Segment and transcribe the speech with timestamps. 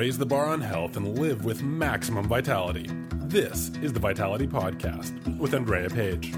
[0.00, 2.88] raise the bar on health and live with maximum vitality.
[3.26, 6.32] This is the Vitality Podcast with Andrea Page.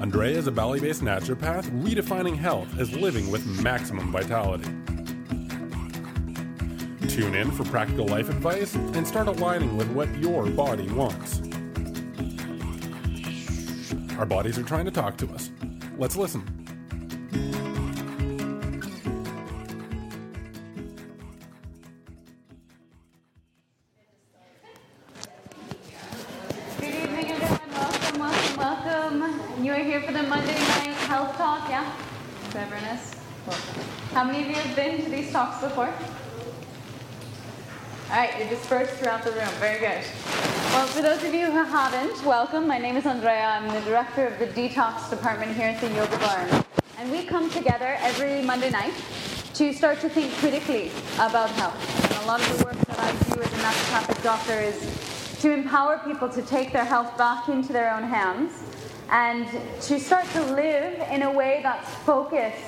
[0.00, 4.64] Andrea is a Bali based naturopath redefining health as living with maximum vitality.
[7.08, 11.42] Tune in for practical life advice and start aligning with what your body wants.
[14.18, 15.50] Our bodies are trying to talk to us.
[15.98, 16.63] Let's listen.
[35.60, 35.92] Before?
[38.10, 39.48] All right, you're dispersed throughout the room.
[39.58, 40.04] Very good.
[40.74, 42.66] Well, for those of you who haven't, welcome.
[42.66, 43.44] My name is Andrea.
[43.44, 46.64] I'm the director of the detox department here at the Yoga Barn.
[46.98, 48.94] And we come together every Monday night
[49.54, 52.10] to start to think critically about health.
[52.10, 55.52] And a lot of the work that I do as a naturopathic doctor is to
[55.52, 58.62] empower people to take their health back into their own hands
[59.10, 59.46] and
[59.82, 62.64] to start to live in a way that's focused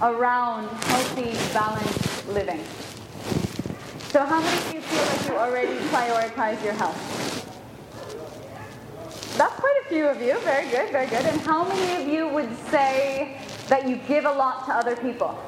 [0.00, 2.60] around healthy, balanced living.
[4.08, 6.98] So, how many of you feel like you already prioritize your health?
[9.38, 10.38] That's quite a few of you.
[10.40, 11.24] Very good, very good.
[11.24, 15.38] And how many of you would say that you give a lot to other people?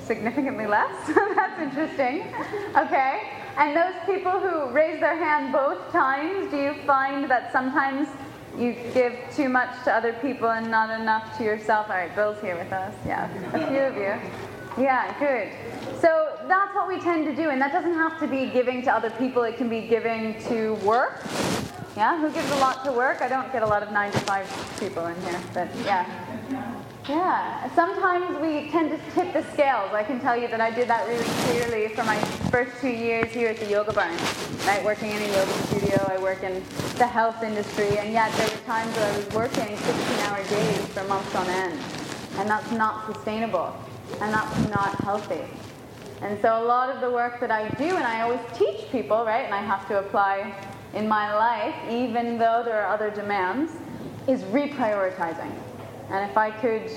[0.00, 1.06] Significantly less?
[1.14, 2.32] That's interesting.
[2.74, 3.30] Okay.
[3.58, 8.08] And those people who raise their hand both times, do you find that sometimes
[8.56, 11.90] you give too much to other people and not enough to yourself?
[11.90, 12.94] All right, Bill's here with us.
[13.04, 14.47] Yeah, a few of you.
[14.78, 15.48] Yeah, good.
[16.00, 18.92] So that's what we tend to do, and that doesn't have to be giving to
[18.92, 21.20] other people, it can be giving to work.
[21.96, 23.20] Yeah, who gives a lot to work?
[23.20, 24.46] I don't get a lot of nine to five
[24.78, 26.06] people in here, but yeah.
[27.08, 29.92] Yeah, sometimes we tend to tip the scales.
[29.92, 32.18] I can tell you that I did that really clearly for my
[32.52, 34.16] first two years here at the Yoga Barn.
[34.64, 36.62] Right, working in a yoga studio, I work in
[36.98, 41.02] the health industry, and yet there were times where I was working 16-hour days for
[41.04, 41.80] months on end,
[42.36, 43.74] and that's not sustainable,
[44.20, 45.44] and that's not healthy.
[46.20, 49.24] And so a lot of the work that I do, and I always teach people,
[49.24, 50.52] right, and I have to apply
[50.94, 53.72] in my life, even though there are other demands,
[54.26, 55.52] is reprioritizing.
[56.10, 56.90] And if I could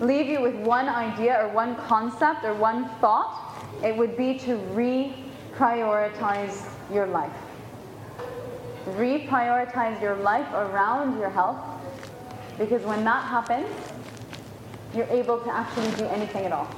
[0.00, 4.56] leave you with one idea or one concept or one thought, it would be to
[4.74, 7.36] reprioritize your life.
[8.86, 11.58] Reprioritize your life around your health
[12.58, 13.68] because when that happens,
[14.94, 16.68] you're able to actually do anything at all.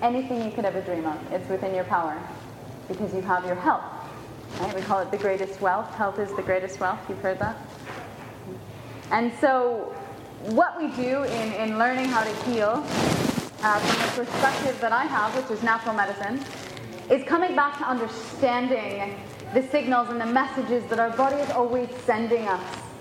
[0.00, 2.20] Anything you could ever dream of, it's within your power
[2.88, 3.84] because you have your health.
[4.60, 4.74] Right?
[4.74, 5.92] We call it the greatest wealth.
[5.94, 6.98] Health is the greatest wealth.
[7.08, 7.56] You've heard that?
[9.10, 9.94] And so
[10.50, 12.84] what we do in, in learning how to heal,
[13.62, 16.40] uh, from the perspective that I have, which is natural medicine,
[17.10, 19.20] is coming back to understanding
[19.54, 22.91] the signals and the messages that our body is always sending us.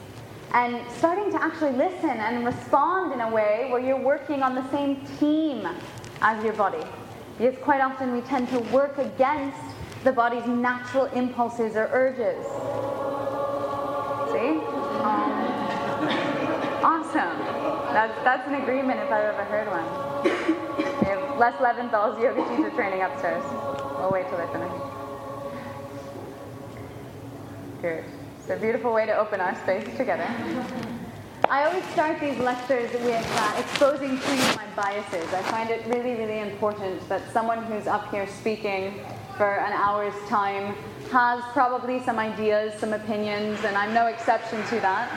[0.54, 4.70] And starting to actually listen and respond in a way where you're working on the
[4.70, 5.68] same team
[6.22, 6.84] as your body.
[7.38, 9.58] Because quite often we tend to work against
[10.04, 12.46] the body's natural impulses or urges.
[14.32, 14.60] See?
[15.04, 16.38] Um,
[16.84, 17.38] Awesome.
[17.94, 19.86] That's, that's an agreement if I've ever heard one.
[20.24, 23.44] We have Les Leventhal's yoga teacher training upstairs.
[24.00, 24.76] We'll wait till they're finished.
[27.82, 28.21] Good.
[28.52, 30.28] A beautiful way to open our space together.
[31.50, 35.34] I always start these lectures with uh, exposing to you my biases.
[35.34, 39.06] I find it really, really important that someone who's up here speaking
[39.38, 40.76] for an hour's time
[41.12, 45.08] has probably some ideas, some opinions, and I'm no exception to that.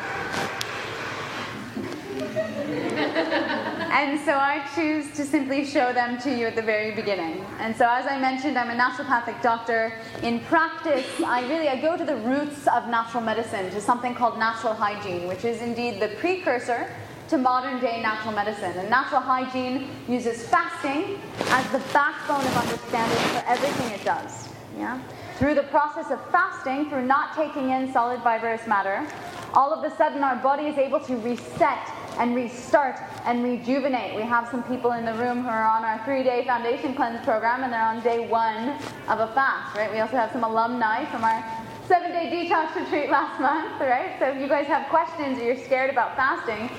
[3.95, 7.47] and so I choose to simply show them to you at the very beginning.
[7.61, 9.93] And so as I mentioned, I'm a naturopathic doctor.
[10.25, 14.37] In practice, I really I go to the roots of natural medicine, to something called
[14.37, 16.91] natural hygiene, which is indeed the precursor
[17.29, 18.73] to modern day natural medicine.
[18.77, 24.49] And natural hygiene uses fasting as the backbone of understanding for everything it does.
[24.77, 25.01] Yeah?
[25.39, 29.07] Through the process of fasting, through not taking in solid fibrous matter,
[29.53, 31.79] all of a sudden our body is able to reset
[32.19, 34.15] and restart and rejuvenate.
[34.15, 37.25] We have some people in the room who are on our three day foundation cleanse
[37.25, 38.71] program and they're on day one
[39.09, 39.91] of a fast, right?
[39.91, 41.45] We also have some alumni from our
[41.87, 44.17] seven day detox retreat last month, right?
[44.19, 46.71] So if you guys have questions or you're scared about fasting,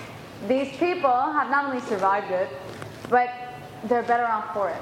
[0.48, 2.50] these people have not only survived it,
[3.10, 3.30] but
[3.86, 4.82] they're better off for it.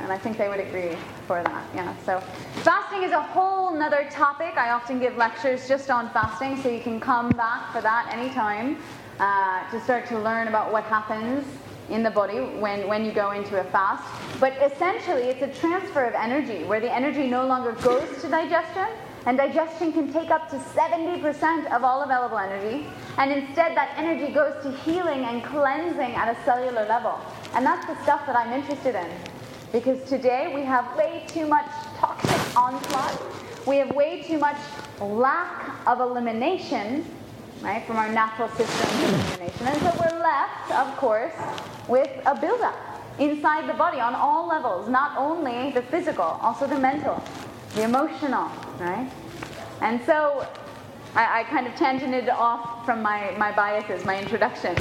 [0.00, 0.96] And I think they would agree
[1.26, 1.66] for that.
[1.74, 1.94] Yeah.
[2.04, 2.20] So
[2.62, 4.56] fasting is a whole nother topic.
[4.56, 8.78] I often give lectures just on fasting, so you can come back for that anytime
[9.20, 11.44] uh, to start to learn about what happens
[11.90, 14.04] in the body when, when you go into a fast.
[14.40, 18.88] But essentially, it's a transfer of energy where the energy no longer goes to digestion,
[19.26, 22.86] and digestion can take up to 70% of all available energy.
[23.18, 27.18] And instead, that energy goes to healing and cleansing at a cellular level.
[27.54, 29.08] And that's the stuff that I'm interested in.
[29.72, 33.20] Because today we have way too much toxic onslaught,
[33.66, 34.58] we have way too much
[35.00, 37.04] lack of elimination
[37.64, 39.66] right, from our natural systems of elimination.
[39.66, 41.32] And so we're left, of course,
[41.88, 42.76] with a buildup
[43.18, 47.22] inside the body on all levels, not only the physical, also the mental,
[47.74, 49.10] the emotional, right?
[49.80, 50.46] And so
[51.14, 54.76] I, I kind of tangented off from my, my biases, my introduction.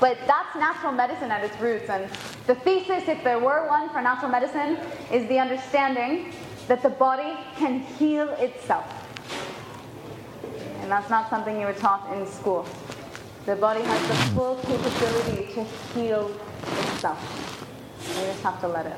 [0.00, 1.90] But that's natural medicine at its roots.
[1.90, 2.10] And
[2.46, 4.78] the thesis, if there were one for natural medicine,
[5.12, 6.32] is the understanding
[6.66, 8.86] that the body can heal itself.
[10.90, 12.66] And that's not something you were taught in school.
[13.46, 15.62] The body has the full capability to
[15.94, 16.32] heal
[16.90, 17.64] itself.
[18.08, 18.96] You just have to let it.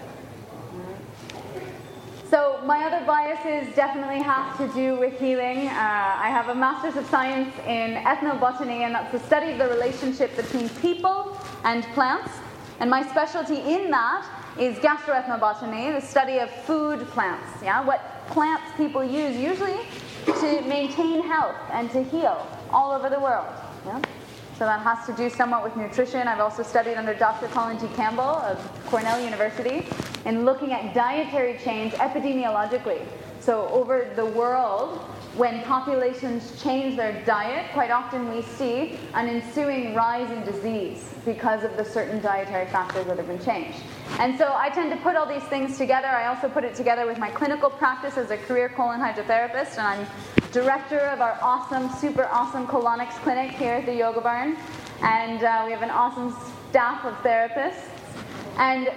[2.31, 5.69] So my other biases definitely have to do with healing.
[5.69, 9.69] Uh, I have a Master's of Science in Ethnobotany, and that's the study of the
[9.69, 12.31] relationship between people and plants.
[12.81, 14.27] And my specialty in that
[14.59, 17.63] is gastroethnobotany, the study of food plants.
[17.63, 19.79] Yeah, what plants people use usually
[20.25, 23.47] to maintain health and to heal all over the world.
[23.85, 24.01] Yeah?
[24.59, 26.27] So that has to do somewhat with nutrition.
[26.29, 27.49] I've also studied under Dr.
[27.49, 27.87] Colin G.
[27.95, 29.87] Campbell of Cornell University
[30.25, 33.05] in looking at dietary change epidemiologically.
[33.41, 34.99] So over the world,
[35.37, 41.65] when populations change their diet, quite often we see an ensuing rise in disease because
[41.65, 43.81] of the certain dietary factors that have been changed.
[44.19, 46.09] And so I tend to put all these things together.
[46.09, 49.87] I also put it together with my clinical practice as a career colon hydrotherapist, and
[49.87, 50.07] I'm
[50.53, 54.57] director of our awesome, super awesome colonics clinic here at the Yoga Barn.
[55.03, 56.37] And uh, we have an awesome
[56.71, 57.89] staff of therapists.
[58.59, 58.89] And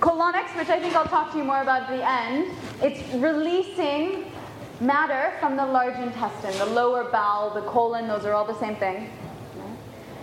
[0.00, 2.52] colonics, which I think I'll talk to you more about at the end,
[2.82, 4.32] it's releasing
[4.80, 8.76] matter from the large intestine, the lower bowel, the colon, those are all the same
[8.76, 9.10] thing.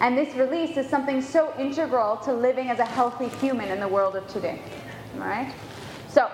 [0.01, 3.88] And this release is something so integral to living as a healthy human in the
[3.88, 4.62] world of today.
[5.15, 5.53] All right?
[6.09, 6.30] So,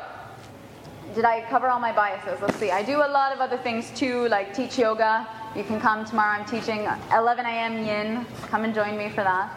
[1.13, 2.41] did I cover all my biases?
[2.41, 2.71] Let's see.
[2.71, 5.27] I do a lot of other things too, like teach yoga.
[5.55, 6.39] You can come tomorrow.
[6.39, 7.85] I'm teaching 11 a.m.
[7.85, 8.25] yin.
[8.47, 9.51] Come and join me for that.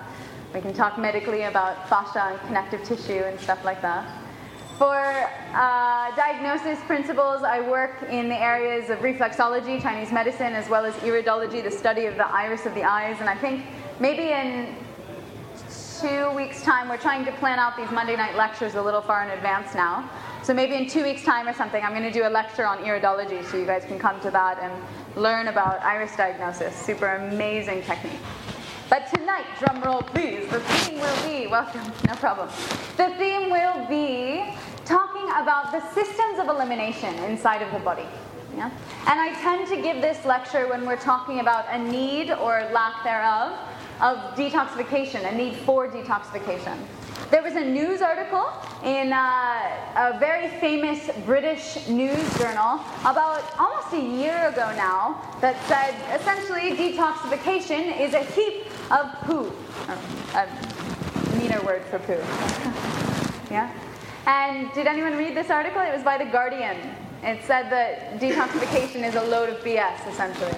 [0.52, 4.06] We can talk medically about fascia and connective tissue and stuff like that.
[4.78, 10.84] For uh, diagnosis principles, I work in the areas of reflexology, Chinese medicine, as well
[10.84, 13.16] as iridology, the study of the iris of the eyes.
[13.20, 13.64] And I think
[14.00, 14.76] maybe in
[16.00, 19.22] two weeks' time, we're trying to plan out these Monday night lectures a little far
[19.22, 20.08] in advance now.
[20.42, 22.78] So maybe in two weeks' time or something, I'm going to do a lecture on
[22.78, 24.72] iridology so you guys can come to that and
[25.16, 26.76] learn about iris diagnosis.
[26.76, 28.20] Super amazing technique.
[28.90, 32.48] But tonight, drum roll please, the theme will be, welcome, no problem.
[32.98, 34.44] The theme will be
[34.84, 38.04] talking about the systems of elimination inside of the body.
[38.54, 38.70] Yeah?
[39.06, 43.02] And I tend to give this lecture when we're talking about a need or lack
[43.02, 43.58] thereof
[44.04, 46.76] of detoxification, a need for detoxification.
[47.30, 48.46] There was a news article
[48.84, 49.16] in uh,
[49.96, 56.76] a very famous British news journal about almost a year ago now that said essentially
[56.76, 59.50] detoxification is a heap of poo.
[60.34, 62.12] a meaner word for poo.
[63.50, 63.72] yeah?
[64.26, 65.80] And did anyone read this article?
[65.80, 66.76] It was by The Guardian.
[67.22, 70.54] It said that detoxification is a load of BS, essentially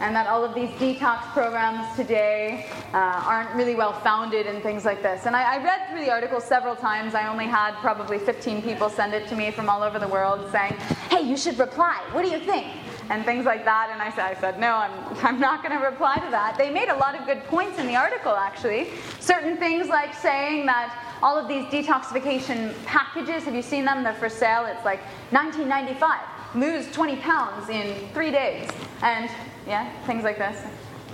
[0.00, 4.84] and that all of these detox programs today uh, aren't really well founded and things
[4.86, 5.26] like this.
[5.26, 7.14] And I, I, read through the article several times.
[7.14, 10.50] I only had probably 15 people send it to me from all over the world
[10.50, 10.72] saying,
[11.10, 12.02] hey, you should reply.
[12.12, 12.66] What do you think?
[13.10, 13.90] And things like that.
[13.92, 16.56] And I said, I said no, I'm, I'm not going to reply to that.
[16.56, 18.88] They made a lot of good points in the article, actually.
[19.20, 24.02] Certain things like saying that all of these detoxification packages, have you seen them?
[24.02, 24.64] They're for sale.
[24.64, 26.20] It's like 1995
[26.54, 28.68] lose 20 pounds in three days.
[29.02, 29.30] And
[29.66, 30.56] yeah, things like this.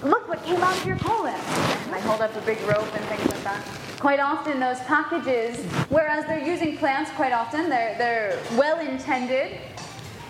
[0.03, 1.35] Look what came out of your colon.
[1.35, 3.65] And I hold up a big rope and things like that.
[3.99, 9.59] Quite often, those packages, whereas they're using plants quite often, they're, they're well intended,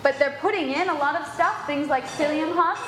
[0.03, 2.83] but they're putting in a lot of stuff, things like psyllium husk,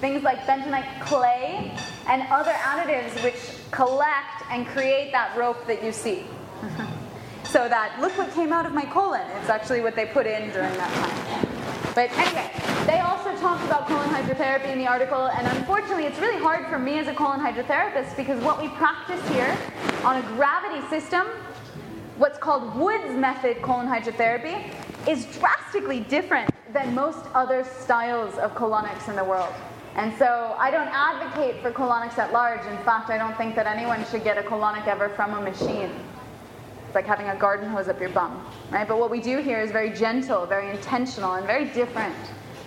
[0.00, 1.72] things like bentonite clay,
[2.08, 6.24] and other additives which collect and create that rope that you see.
[6.60, 7.44] Mm-hmm.
[7.44, 9.20] so that, look what came out of my colon.
[9.40, 11.55] It's actually what they put in during that time.
[11.96, 12.50] But anyway,
[12.86, 16.78] they also talked about colon hydrotherapy in the article, and unfortunately, it's really hard for
[16.78, 19.56] me as a colon hydrotherapist because what we practice here
[20.04, 21.26] on a gravity system,
[22.18, 24.70] what's called Wood's method colon hydrotherapy,
[25.08, 29.54] is drastically different than most other styles of colonics in the world.
[29.94, 32.60] And so I don't advocate for colonics at large.
[32.66, 35.90] In fact, I don't think that anyone should get a colonic ever from a machine.
[36.96, 38.88] Like having a garden hose up your bum, right?
[38.88, 42.16] But what we do here is very gentle, very intentional, and very different.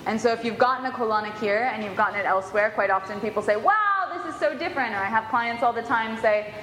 [0.05, 3.19] And so if you've gotten a colonic here and you've gotten it elsewhere, quite often
[3.21, 4.93] people say, wow, this is so different.
[4.93, 6.53] Or I have clients all the time say,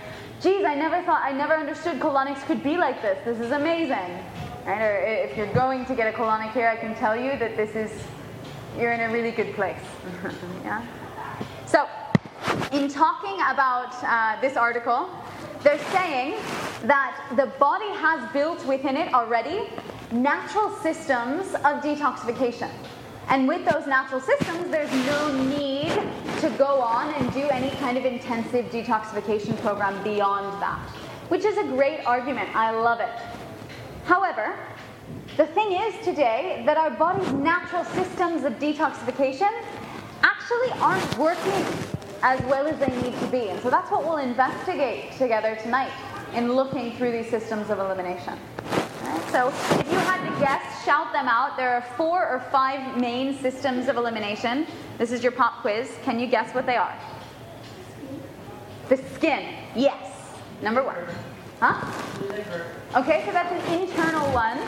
[0.40, 3.18] geez, I never thought, I never understood colonics could be like this.
[3.24, 4.24] This is amazing.
[4.64, 4.80] Right?
[4.80, 7.74] Or if you're going to get a colonic here, I can tell you that this
[7.74, 7.90] is
[8.78, 9.82] you're in a really good place.
[10.64, 10.86] yeah?
[11.66, 11.88] So,
[12.70, 15.08] in talking about uh, this article,
[15.66, 16.36] they're saying
[16.84, 19.68] that the body has built within it already
[20.12, 22.70] natural systems of detoxification.
[23.28, 25.90] And with those natural systems, there's no need
[26.38, 30.78] to go on and do any kind of intensive detoxification program beyond that,
[31.30, 32.48] which is a great argument.
[32.54, 33.10] I love it.
[34.04, 34.56] However,
[35.36, 39.50] the thing is today that our body's natural systems of detoxification
[40.22, 43.48] actually aren't working as well as they need to be.
[43.48, 45.90] And so that's what we'll investigate together tonight
[46.34, 48.38] in looking through these systems of elimination.
[49.02, 51.56] Right, so if you had to guess, shout them out.
[51.56, 54.66] There are four or five main systems of elimination.
[54.98, 55.90] This is your pop quiz.
[56.02, 56.94] Can you guess what they are?
[58.88, 59.54] The skin.
[59.74, 60.12] Yes.
[60.62, 60.96] Number one.
[61.60, 61.74] Huh?
[62.96, 64.58] Okay, so that's an internal one.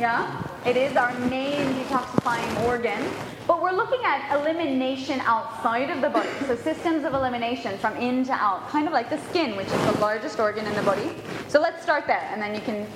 [0.00, 3.02] Yeah, it is our main detoxifying organ.
[3.46, 6.28] But we're looking at elimination outside of the body.
[6.46, 9.84] So systems of elimination from in to out, kind of like the skin, which is
[9.86, 11.10] the largest organ in the body.
[11.48, 12.86] So let's start there, and then you can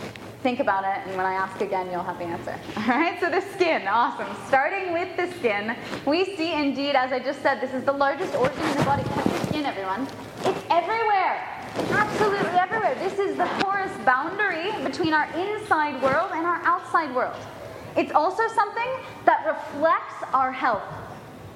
[0.42, 2.56] think about it, and when I ask again, you'll have the answer.
[2.76, 4.28] All right, so the skin, awesome.
[4.46, 5.76] Starting with the skin,
[6.06, 9.02] we see indeed, as I just said, this is the largest organ in the body.
[9.02, 10.06] Touch the skin, everyone.
[10.44, 11.42] It's everywhere.
[11.90, 12.94] Absolutely everywhere.
[12.94, 17.36] This is the porous boundary between our inside world and our outside world.
[17.96, 18.90] It's also something
[19.24, 20.82] that reflects our health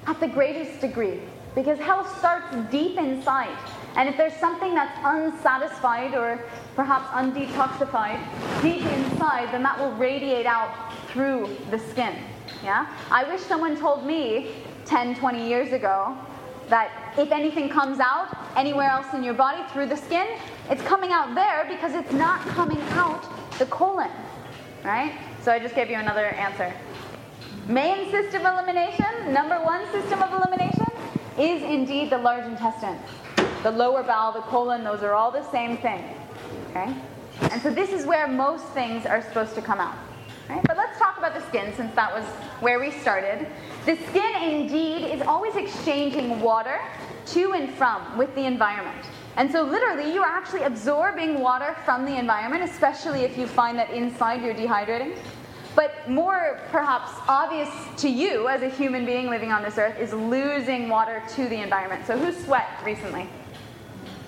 [0.07, 1.19] at the greatest degree
[1.53, 3.55] because health starts deep inside.
[3.95, 6.43] And if there's something that's unsatisfied or
[6.75, 8.19] perhaps undetoxified
[8.61, 10.73] deep inside, then that will radiate out
[11.09, 12.15] through the skin.
[12.63, 12.87] Yeah?
[13.11, 14.51] I wish someone told me
[14.85, 16.17] 10, 20 years ago
[16.69, 20.25] that if anything comes out anywhere else in your body through the skin,
[20.69, 23.23] it's coming out there because it's not coming out
[23.59, 24.09] the colon,
[24.83, 25.13] right?
[25.41, 26.71] So I just gave you another answer.
[27.67, 30.85] Main system elimination, number one system of elimination,
[31.39, 32.99] is indeed the large intestine.
[33.63, 36.03] The lower bowel, the colon, those are all the same thing.
[36.69, 36.93] Okay?
[37.49, 39.95] And so this is where most things are supposed to come out.
[40.47, 40.61] Right?
[40.63, 42.25] But let's talk about the skin since that was
[42.59, 43.47] where we started.
[43.85, 46.79] The skin indeed is always exchanging water
[47.27, 49.05] to and from with the environment.
[49.37, 53.77] And so, literally, you are actually absorbing water from the environment, especially if you find
[53.79, 55.17] that inside you're dehydrating.
[55.73, 60.11] But more perhaps obvious to you as a human being living on this earth is
[60.11, 62.05] losing water to the environment.
[62.05, 63.29] So, who sweat recently?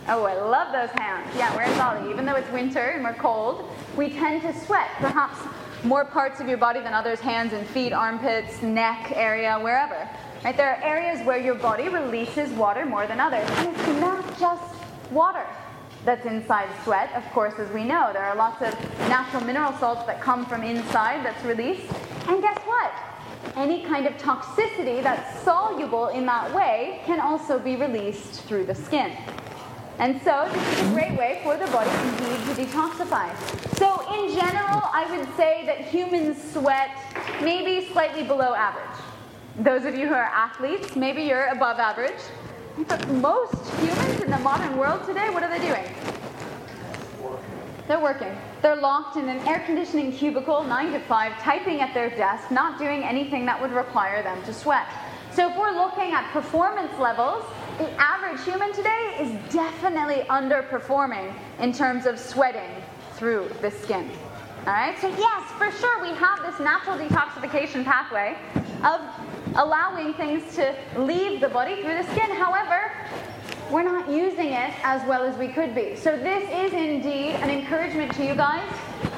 [0.08, 1.34] Oh, I love those hands.
[1.36, 2.10] Yeah, we're Bali.
[2.10, 4.90] Even though it's winter and we're cold, we tend to sweat.
[4.98, 5.40] Perhaps
[5.84, 10.08] more parts of your body than others hands and feet, armpits, neck area, wherever.
[10.44, 10.56] Right?
[10.56, 13.50] There are areas where your body releases water more than others.
[13.50, 15.46] And it's not just water
[16.06, 17.14] that's inside sweat.
[17.14, 18.74] Of course, as we know, there are lots of
[19.08, 21.92] natural mineral salts that come from inside that's released.
[22.28, 22.92] And guess what?
[23.56, 28.76] Any kind of toxicity that's soluble in that way can also be released through the
[28.76, 29.12] skin.
[30.00, 33.30] And so this is a great way for the body indeed to detoxify.
[33.78, 36.90] So in general, I would say that humans sweat
[37.42, 39.00] maybe slightly below average.
[39.60, 42.22] Those of you who are athletes, maybe you're above average.
[42.88, 45.86] But most humans the modern world today, what are they doing?
[47.88, 48.36] They're working.
[48.64, 52.80] They're locked in an air conditioning cubicle, 9 to 5, typing at their desk, not
[52.80, 54.88] doing anything that would require them to sweat.
[55.32, 57.44] So if we're looking at performance levels,
[57.78, 62.72] the average human today is definitely underperforming in terms of sweating
[63.14, 64.10] through the skin.
[64.66, 68.36] All right, so yes, for sure, we have this natural detoxification pathway
[68.84, 69.00] of
[69.58, 72.32] allowing things to leave the body through the skin.
[72.32, 72.92] However,
[73.74, 75.96] we're not using it as well as we could be.
[75.96, 78.64] So, this is indeed an encouragement to you guys.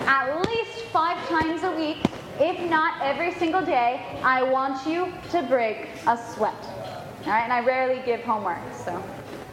[0.08, 1.98] At least five times a week,
[2.40, 6.56] if not every single day, I want you to break a sweat.
[7.26, 9.04] All right, and I rarely give homework, so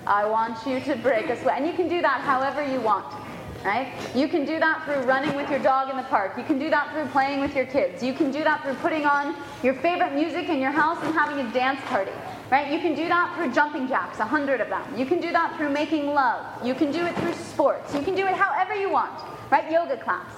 [0.07, 1.59] I want you to break a sweat.
[1.59, 3.13] And you can do that however you want.
[3.65, 3.93] Right?
[4.15, 6.37] You can do that through running with your dog in the park.
[6.37, 8.03] You can do that through playing with your kids.
[8.03, 11.47] You can do that through putting on your favorite music in your house and having
[11.47, 12.11] a dance party.
[12.51, 12.73] Right?
[12.73, 14.83] You can do that through jumping jacks, a hundred of them.
[14.99, 16.45] You can do that through making love.
[16.67, 17.95] You can do it through sports.
[17.95, 19.13] You can do it however you want.
[19.51, 19.71] Right?
[19.71, 20.31] Yoga class.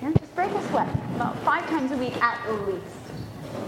[0.00, 0.12] Yeah?
[0.18, 2.84] Just break a sweat about five times a week at least.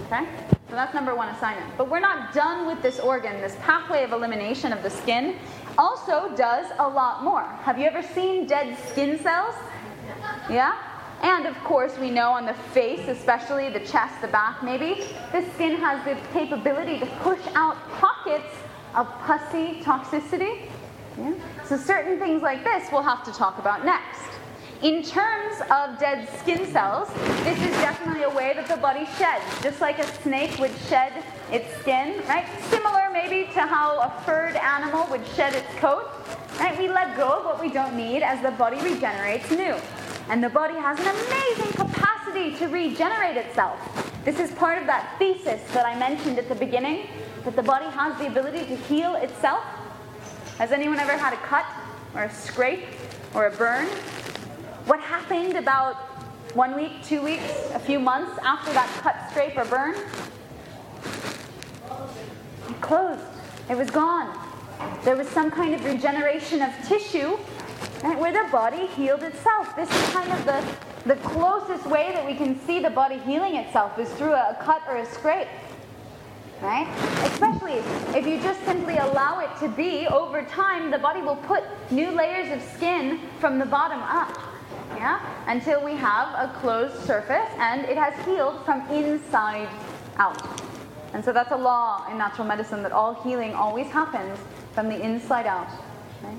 [0.07, 0.27] Okay?
[0.73, 1.77] So that's number one assignment.
[1.77, 3.39] But we're not done with this organ.
[3.43, 5.37] This pathway of elimination of the skin
[5.79, 7.45] also does a lot more.
[7.63, 9.55] Have you ever seen dead skin cells?
[10.51, 10.77] Yeah?
[11.23, 15.45] And of course, we know on the face, especially the chest, the back maybe, the
[15.55, 18.55] skin has the capability to push out pockets
[18.95, 20.69] of pussy toxicity.
[21.19, 21.35] Yeah?
[21.65, 24.21] So, certain things like this we'll have to talk about next.
[24.83, 27.09] In terms of dead skin cells,
[27.45, 31.13] this is definitely a way that the body sheds, just like a snake would shed
[31.53, 32.47] its skin, right?
[32.63, 33.02] Similar
[33.55, 36.11] to how a furred animal would shed its coat,
[36.59, 36.77] right?
[36.79, 39.77] We let go of what we don't need as the body regenerates new.
[40.29, 43.79] And the body has an amazing capacity to regenerate itself.
[44.25, 47.09] This is part of that thesis that I mentioned at the beginning
[47.45, 49.65] that the body has the ability to heal itself.
[50.59, 51.67] Has anyone ever had a cut
[52.15, 52.85] or a scrape
[53.35, 53.87] or a burn?
[54.87, 55.97] What happened about
[56.55, 59.95] one week, two weeks, a few months after that cut, scrape, or burn?
[62.69, 63.32] It closed.
[63.73, 64.39] It was gone.
[65.03, 67.39] There was some kind of regeneration of tissue
[68.05, 69.75] right, where the body healed itself.
[69.75, 70.63] This is kind of the,
[71.09, 74.83] the closest way that we can see the body healing itself is through a, cut
[74.87, 75.49] or a scrape.
[76.61, 76.87] Right?
[77.25, 77.81] Especially
[78.15, 82.11] if you just simply allow it to be, over time, the body will put new
[82.11, 84.39] layers of skin from the bottom up.
[84.97, 85.19] Yeah?
[85.47, 89.71] Until we have a closed surface and it has healed from inside
[90.19, 90.63] out.
[91.13, 94.39] And so that's a law in natural medicine that all healing always happens
[94.73, 95.69] from the inside out.
[96.23, 96.39] Right?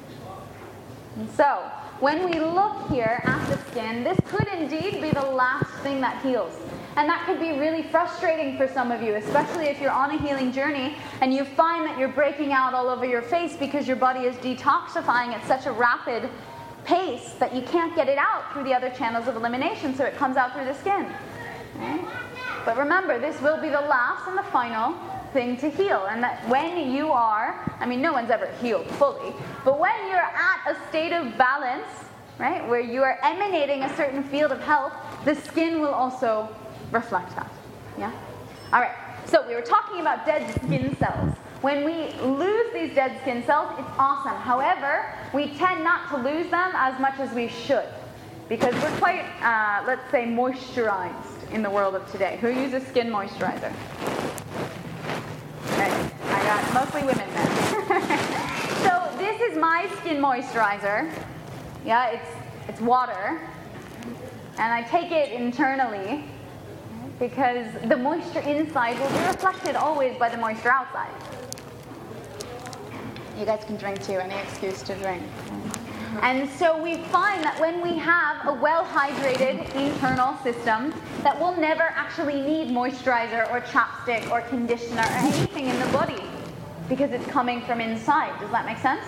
[1.17, 5.71] And so, when we look here at the skin, this could indeed be the last
[5.83, 6.53] thing that heals.
[6.95, 10.17] And that could be really frustrating for some of you, especially if you're on a
[10.17, 13.95] healing journey and you find that you're breaking out all over your face because your
[13.95, 16.29] body is detoxifying at such a rapid
[16.83, 20.15] pace that you can't get it out through the other channels of elimination, so it
[20.17, 21.07] comes out through the skin.
[21.77, 21.99] Okay?
[22.65, 24.95] But remember, this will be the last and the final
[25.33, 26.05] thing to heal.
[26.05, 29.33] And that when you are, I mean, no one's ever healed fully,
[29.65, 31.87] but when you're at a state of balance,
[32.37, 34.93] right, where you are emanating a certain field of health,
[35.25, 36.47] the skin will also
[36.91, 37.51] reflect that.
[37.97, 38.11] Yeah?
[38.71, 38.95] All right,
[39.25, 41.35] so we were talking about dead skin cells.
[41.61, 44.35] When we lose these dead skin cells, it's awesome.
[44.35, 47.87] However, we tend not to lose them as much as we should
[48.49, 52.37] because we're quite, uh, let's say, moisturized in the world of today.
[52.41, 53.73] Who uses skin moisturizer?
[55.73, 57.47] Okay, I got mostly women then.
[58.83, 61.11] so this is my skin moisturizer.
[61.85, 62.29] Yeah, it's
[62.67, 63.41] it's water,
[64.57, 66.23] and I take it internally
[67.19, 71.11] because the moisture inside will be reflected always by the moisture outside.
[73.37, 75.23] You guys can drink too, any excuse to drink.
[76.13, 76.27] Uh-huh.
[76.27, 81.57] And so we find that when we have a well hydrated internal system, that we'll
[81.57, 86.21] never actually need moisturizer or chapstick or conditioner or anything in the body
[86.87, 88.39] because it's coming from inside.
[88.39, 89.03] Does that make sense?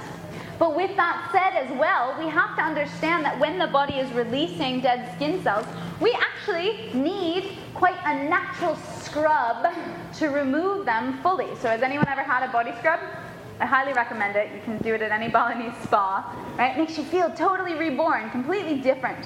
[0.58, 4.12] But with that said as well, we have to understand that when the body is
[4.14, 5.68] releasing dead skin cells,
[6.00, 9.68] we actually need quite a natural scrub
[10.14, 11.54] to remove them fully.
[11.58, 13.00] So has anyone ever had a body scrub?
[13.60, 14.54] I highly recommend it.
[14.54, 16.36] You can do it at any Balinese spa.
[16.58, 16.76] Right?
[16.76, 19.26] It makes you feel totally reborn, completely different.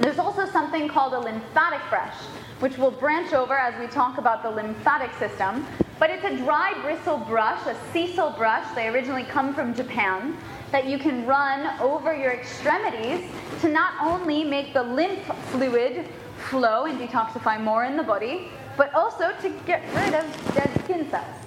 [0.00, 2.14] There's also something called a lymphatic brush,
[2.60, 5.66] which we'll branch over as we talk about the lymphatic system.
[5.98, 8.66] But it's a dry bristle brush, a sisal brush.
[8.74, 10.36] They originally come from Japan
[10.70, 16.08] that you can run over your extremities to not only make the lymph fluid
[16.48, 21.08] flow and detoxify more in the body, but also to get rid of dead skin
[21.10, 21.41] cells.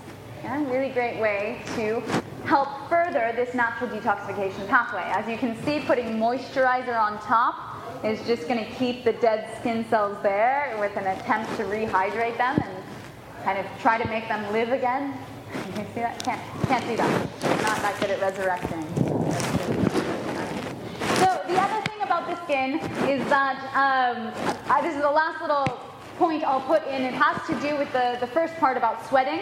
[0.46, 2.02] Really great way to
[2.46, 5.02] help further this natural detoxification pathway.
[5.04, 9.50] As you can see, putting moisturizer on top is just going to keep the dead
[9.60, 12.84] skin cells there with an attempt to rehydrate them and
[13.44, 15.18] kind of try to make them live again.
[15.54, 16.24] You see that?
[16.24, 17.22] Can't, can't do that.
[17.64, 18.84] not that good at resurrecting.
[21.18, 22.76] So the other thing about the skin
[23.10, 24.32] is that um,
[24.70, 25.80] uh, this is the last little
[26.18, 27.02] point I'll put in.
[27.02, 29.42] It has to do with the, the first part about sweating.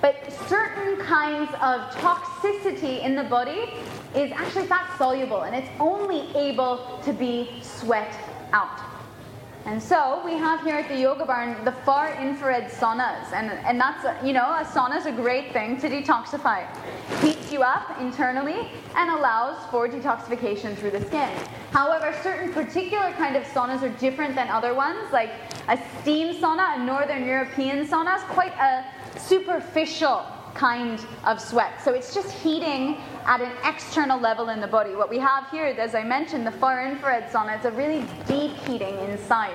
[0.00, 3.72] But certain kinds of toxicity in the body
[4.14, 8.14] is actually fat soluble and it's only able to be sweat
[8.52, 8.93] out.
[9.66, 13.80] And so we have here at the Yoga Barn the far infrared saunas, and, and
[13.80, 16.66] that's, a, you know, a sauna is a great thing to detoxify.
[17.22, 21.30] Heats you up internally and allows for detoxification through the skin.
[21.70, 25.30] However, certain particular kind of saunas are different than other ones, like
[25.68, 28.84] a steam sauna, a Northern European sauna is quite a
[29.18, 31.82] superficial kind of sweat.
[31.82, 34.94] So it's just heating at an external level in the body.
[34.94, 38.52] What we have here, as I mentioned, the far infrared sauna, it's a really deep
[38.66, 39.54] heating inside.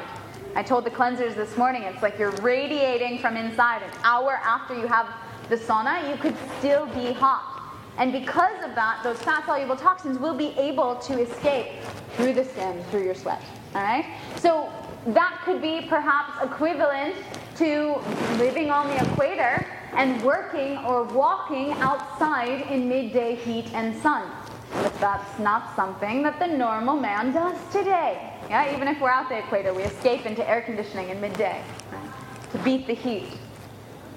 [0.56, 3.84] I told the cleansers this morning, it's like you're radiating from inside.
[3.84, 5.08] An hour after you have
[5.50, 7.56] the sauna, you could still be hot.
[7.98, 12.46] And because of that, those fat soluble toxins will be able to escape through the
[12.46, 13.42] skin, through your sweat.
[13.76, 14.06] All right?
[14.38, 14.72] So
[15.08, 17.16] that could be perhaps equivalent
[17.60, 18.02] to
[18.38, 24.32] living on the equator and working or walking outside in midday heat and sun.
[24.72, 28.34] But that's not something that the normal man does today.
[28.50, 32.52] Yeah, even if we're out the equator, we escape into air conditioning in midday right,
[32.52, 33.28] to beat the heat.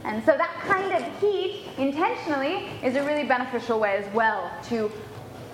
[0.05, 4.91] And so that kind of heat, intentionally, is a really beneficial way as well to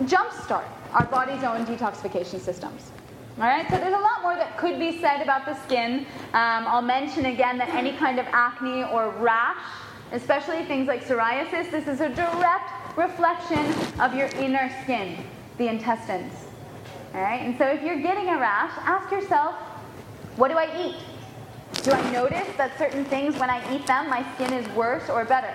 [0.03, 2.93] jumpstart our body's own detoxification systems.
[3.41, 6.07] All right, so there's a lot more that could be said about the skin.
[6.35, 9.63] Um, I'll mention again that any kind of acne or rash,
[10.11, 13.65] especially things like psoriasis, this is a direct reflection
[14.01, 15.25] of your inner skin,
[15.57, 16.35] the intestines.
[17.15, 19.55] All right, and so if you're getting a rash, ask yourself,
[20.35, 20.97] what do I eat?
[21.85, 25.25] Do I notice that certain things, when I eat them, my skin is worse or
[25.25, 25.55] better?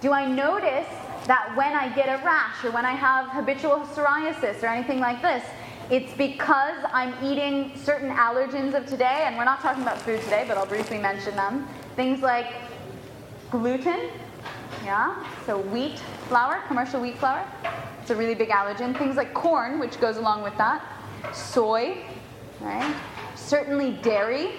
[0.00, 0.88] Do I notice
[1.26, 5.20] that when I get a rash or when I have habitual psoriasis or anything like
[5.20, 5.44] this,
[5.90, 10.44] it's because I'm eating certain allergens of today, and we're not talking about food today,
[10.48, 11.68] but I'll briefly mention them.
[11.94, 12.54] Things like
[13.50, 14.08] gluten,
[14.84, 17.46] yeah, so wheat flour, commercial wheat flour,
[18.00, 18.96] it's a really big allergen.
[18.96, 20.82] Things like corn, which goes along with that,
[21.32, 21.98] soy,
[22.60, 22.94] right?
[23.36, 24.54] Certainly dairy,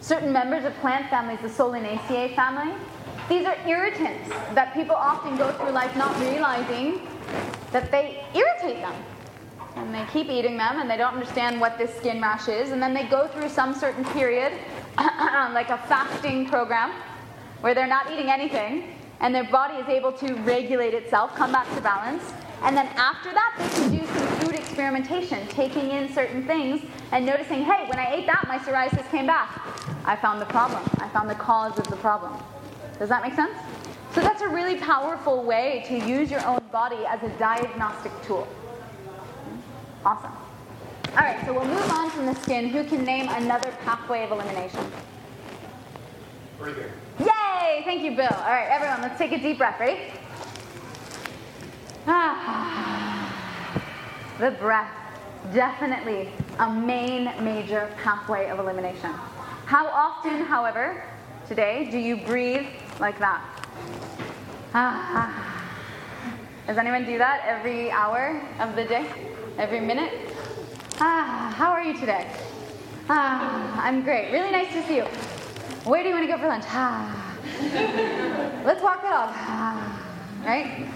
[0.00, 2.74] certain members of plant families, the Solanaceae family.
[3.28, 7.00] These are irritants that people often go through life not realizing
[7.72, 8.94] that they irritate them.
[9.76, 12.72] And they keep eating them and they don't understand what this skin rash is.
[12.72, 14.52] And then they go through some certain period,
[14.98, 16.92] like a fasting program,
[17.60, 21.72] where they're not eating anything and their body is able to regulate itself, come back
[21.74, 22.32] to balance.
[22.62, 27.24] And then after that, they can do some food experimentation, taking in certain things and
[27.24, 29.60] noticing, hey, when I ate that, my psoriasis came back.
[30.04, 30.82] I found the problem.
[30.98, 32.32] I found the cause of the problem.
[32.98, 33.56] Does that make sense?
[34.12, 38.48] So that's a really powerful way to use your own body as a diagnostic tool.
[40.06, 40.30] Awesome.
[41.16, 42.68] All right, so we'll move on from the skin.
[42.68, 44.86] Who can name another pathway of elimination?
[46.60, 46.92] Breathing.
[47.18, 47.82] Yay!
[47.84, 48.28] Thank you, Bill.
[48.30, 49.80] All right, everyone, let's take a deep breath.
[49.80, 50.12] Ready?
[52.06, 53.82] Ah.
[54.38, 54.92] The breath,
[55.52, 56.28] definitely
[56.60, 59.10] a main major pathway of elimination.
[59.64, 61.02] How often, however,
[61.48, 62.68] today do you breathe
[63.00, 63.42] like that?
[64.72, 65.66] Ah.
[66.68, 69.35] Does anyone do that every hour of the day?
[69.58, 70.12] Every minute?
[71.00, 72.30] Ah, how are you today?
[73.08, 74.30] Ah, I'm great.
[74.30, 75.04] Really nice to see you.
[75.84, 76.64] Where do you want to go for lunch?
[76.68, 77.38] Ah.
[78.66, 79.30] Let's walk it off.
[79.32, 80.02] Ah.
[80.44, 80.86] Right?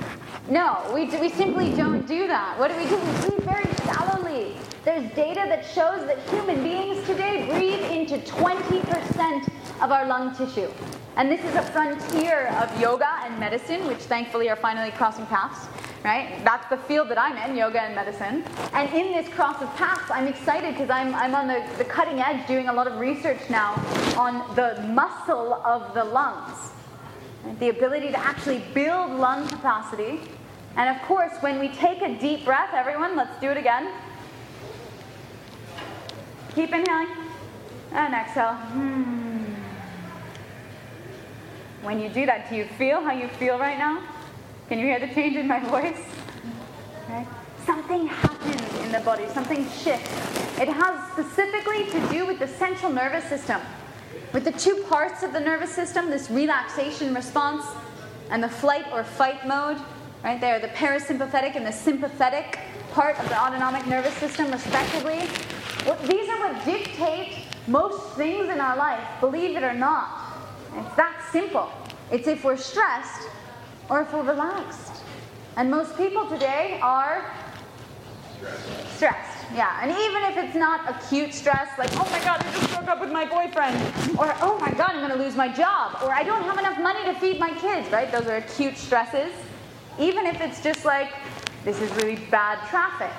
[0.50, 2.58] No, we, we simply don't do that.
[2.58, 2.96] What do we do?
[2.96, 4.56] We breathe very shallowly.
[4.84, 9.48] There's data that shows that human beings today breathe into 20%
[9.80, 10.68] of our lung tissue.
[11.16, 15.66] And this is a frontier of yoga and medicine, which thankfully are finally crossing paths,
[16.04, 16.42] right?
[16.44, 18.44] That's the field that I'm in, yoga and medicine.
[18.72, 22.20] And in this cross of paths, I'm excited because I'm, I'm on the, the cutting
[22.20, 23.74] edge doing a lot of research now
[24.16, 26.70] on the muscle of the lungs.
[27.44, 27.58] Right?
[27.60, 30.20] The ability to actually build lung capacity.
[30.76, 33.92] And of course, when we take a deep breath, everyone, let's do it again.
[36.54, 37.08] Keep inhaling
[37.92, 38.54] and exhale.
[38.54, 39.54] Hmm.
[41.82, 44.02] When you do that, do you feel how you feel right now?
[44.70, 45.98] Can you hear the change in my voice?
[47.02, 47.26] Okay.
[47.66, 50.08] Something happens in the body, something shifts.
[50.60, 53.60] It has specifically to do with the central nervous system,
[54.32, 57.66] with the two parts of the nervous system this relaxation response
[58.30, 59.76] and the flight or fight mode,
[60.22, 62.60] right there, the parasympathetic and the sympathetic
[62.92, 65.18] part of the autonomic nervous system, respectively.
[66.06, 70.38] These are what dictate most things in our life, believe it or not.
[70.76, 71.68] It's that simple.
[72.12, 73.28] It's if we're stressed
[73.90, 75.02] or if we're relaxed.
[75.56, 77.30] And most people today are
[78.94, 79.38] stressed.
[79.52, 82.88] Yeah, and even if it's not acute stress, like, oh my god, I just broke
[82.88, 83.76] up with my boyfriend,
[84.16, 87.04] or oh my god, I'm gonna lose my job, or I don't have enough money
[87.04, 88.10] to feed my kids, right?
[88.12, 89.32] Those are acute stresses.
[89.98, 91.12] Even if it's just like,
[91.64, 93.10] this is really bad traffic,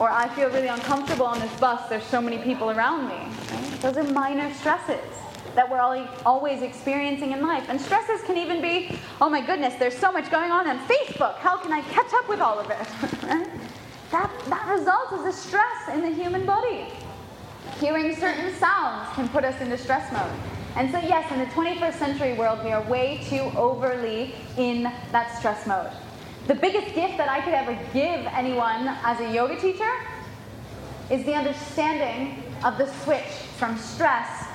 [0.00, 3.14] or I feel really uncomfortable on this bus, there's so many people around me.
[3.52, 3.80] Right?
[3.80, 5.14] Those are minor stresses
[5.58, 7.64] that we're all, always experiencing in life.
[7.68, 11.34] And stresses can even be, oh my goodness, there's so much going on on Facebook.
[11.38, 12.78] How can I catch up with all of it?
[14.12, 16.86] that, that results as a stress in the human body.
[17.80, 20.30] Hearing certain sounds can put us into stress mode.
[20.76, 25.36] And so, yes, in the 21st century world, we are way too overly in that
[25.38, 25.90] stress mode.
[26.46, 29.90] The biggest gift that I could ever give anyone as a yoga teacher
[31.10, 34.47] is the understanding of the switch from stress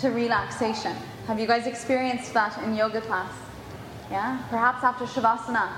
[0.00, 0.96] to relaxation.
[1.26, 3.32] Have you guys experienced that in yoga class?
[4.10, 4.42] Yeah?
[4.48, 5.70] Perhaps after Shavasana,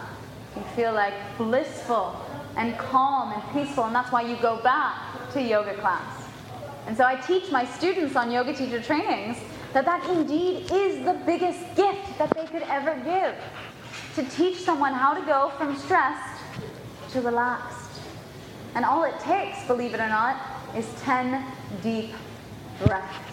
[0.56, 2.16] you feel like blissful
[2.56, 4.96] and calm and peaceful, and that's why you go back
[5.32, 6.28] to yoga class.
[6.86, 9.38] And so I teach my students on yoga teacher trainings
[9.72, 13.34] that that indeed is the biggest gift that they could ever give.
[14.14, 16.40] To teach someone how to go from stressed
[17.10, 18.00] to relaxed.
[18.74, 20.40] And all it takes, believe it or not,
[20.76, 21.44] is 10
[21.82, 22.12] deep
[22.84, 23.31] breaths.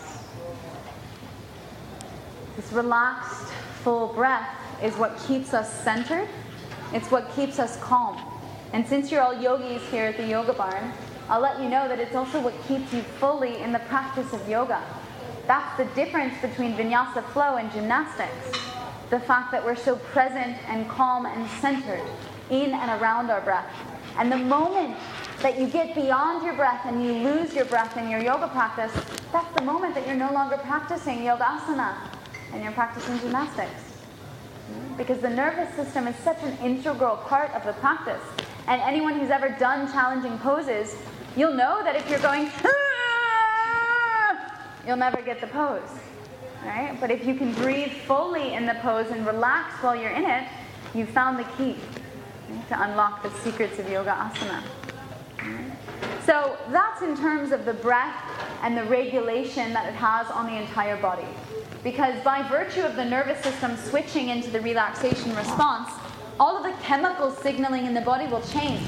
[2.60, 3.54] This relaxed,
[3.86, 4.50] full breath
[4.84, 6.28] is what keeps us centered.
[6.92, 8.22] It's what keeps us calm.
[8.74, 10.92] And since you're all yogis here at the Yoga Barn,
[11.30, 14.46] I'll let you know that it's also what keeps you fully in the practice of
[14.50, 14.84] yoga.
[15.48, 18.52] That's the difference between vinyasa flow and gymnastics.
[19.10, 22.06] The fact that we're so present and calm and centered
[22.50, 23.74] in and around our breath.
[24.18, 24.98] And the moment
[25.42, 28.92] that you get beyond your breath and you lose your breath in your yoga practice,
[29.32, 31.96] that's the moment that you're no longer practicing yogasana
[32.54, 33.84] and you're practicing gymnastics.
[34.98, 38.22] Because the nervous system is such an integral part of the practice.
[38.68, 40.96] And anyone who's ever done challenging poses,
[41.36, 42.52] you'll know that if you're going,
[44.86, 45.90] you'll never get the pose.
[46.64, 46.96] Right?
[47.00, 50.48] But if you can breathe fully in the pose and relax while you're in it,
[50.94, 51.78] you've found the key
[52.68, 54.62] to unlock the secrets of yoga asana.
[56.26, 58.16] So that's in terms of the breath
[58.62, 61.26] and the regulation that it has on the entire body.
[61.84, 65.90] Because by virtue of the nervous system switching into the relaxation response,
[66.40, 68.86] all of the chemical signaling in the body will change.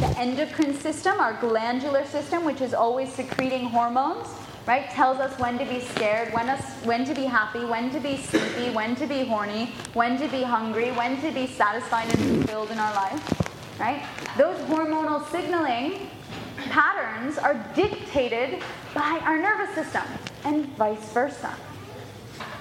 [0.00, 4.28] The endocrine system, our glandular system, which is always secreting hormones,
[4.66, 8.00] right, tells us when to be scared, when, us, when to be happy, when to
[8.00, 12.46] be sleepy, when to be horny, when to be hungry, when to be satisfied and
[12.46, 14.02] fulfilled in our life, right?
[14.38, 16.08] Those hormonal signaling
[16.56, 18.62] patterns are dictated
[18.94, 20.04] by our nervous system
[20.44, 21.54] and vice versa.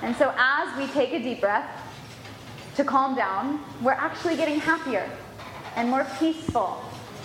[0.01, 1.69] And so as we take a deep breath
[2.75, 5.09] to calm down, we're actually getting happier
[5.75, 6.81] and more peaceful,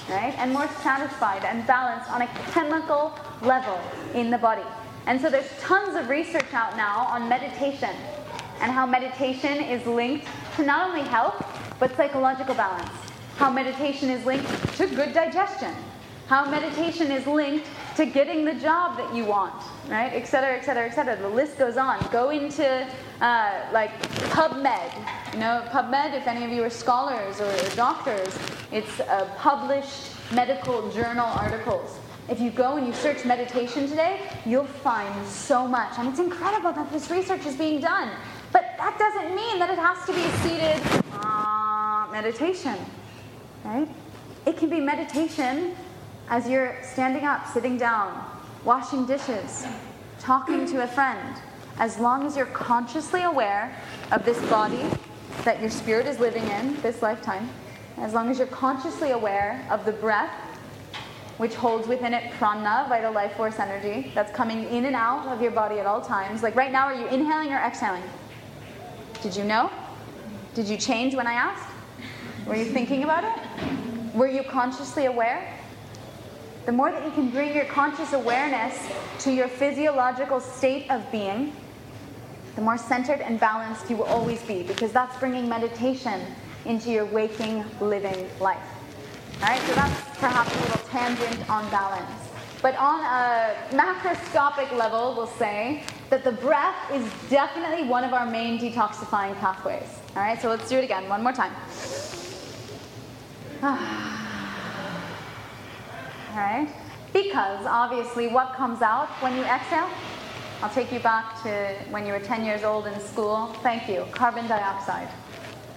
[0.08, 0.34] right?
[0.38, 3.80] And more satisfied and balanced on a chemical level
[4.14, 4.64] in the body.
[5.06, 7.90] And so there's tons of research out now on meditation
[8.60, 11.44] and how meditation is linked to not only health,
[11.78, 12.90] but psychological balance.
[13.36, 15.74] How meditation is linked to good digestion.
[16.26, 19.54] How meditation is linked to getting the job that you want,
[19.88, 20.12] right?
[20.12, 21.16] Et cetera, et cetera, et cetera.
[21.16, 22.04] The list goes on.
[22.10, 22.86] Go into
[23.20, 23.92] uh, like
[24.30, 24.92] PubMed.
[25.32, 28.36] You know, PubMed, if any of you are scholars or doctors,
[28.72, 29.00] it's
[29.38, 31.98] published medical journal articles.
[32.28, 35.98] If you go and you search meditation today, you'll find so much.
[35.98, 38.10] And it's incredible that this research is being done.
[38.50, 40.80] But that doesn't mean that it has to be seated
[41.12, 42.78] uh, meditation,
[43.64, 43.88] right?
[44.46, 45.76] It can be meditation
[46.28, 48.24] as you're standing up, sitting down,
[48.64, 49.66] washing dishes,
[50.18, 51.36] talking to a friend,
[51.78, 53.76] as long as you're consciously aware
[54.10, 54.84] of this body
[55.44, 57.48] that your spirit is living in this lifetime,
[57.98, 60.32] as long as you're consciously aware of the breath,
[61.36, 65.42] which holds within it prana, vital life force energy, that's coming in and out of
[65.42, 66.42] your body at all times.
[66.42, 68.04] Like right now, are you inhaling or exhaling?
[69.20, 69.70] Did you know?
[70.54, 71.68] Did you change when I asked?
[72.46, 74.14] Were you thinking about it?
[74.14, 75.58] Were you consciously aware?
[76.66, 78.78] The more that you can bring your conscious awareness
[79.20, 81.52] to your physiological state of being,
[82.54, 86.20] the more centered and balanced you will always be, because that's bringing meditation
[86.64, 88.62] into your waking, living life.
[89.42, 92.10] All right, so that's perhaps a little tangent on balance.
[92.62, 98.24] But on a macroscopic level, we'll say that the breath is definitely one of our
[98.24, 99.98] main detoxifying pathways.
[100.16, 101.52] All right, so let's do it again, one more time.
[103.66, 104.23] Ah.
[107.12, 109.88] Because obviously, what comes out when you exhale?
[110.62, 113.54] I'll take you back to when you were 10 years old in school.
[113.62, 114.04] Thank you.
[114.10, 115.08] Carbon dioxide.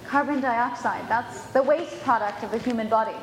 [0.07, 3.15] Carbon dioxide, that's the waste product of the human body.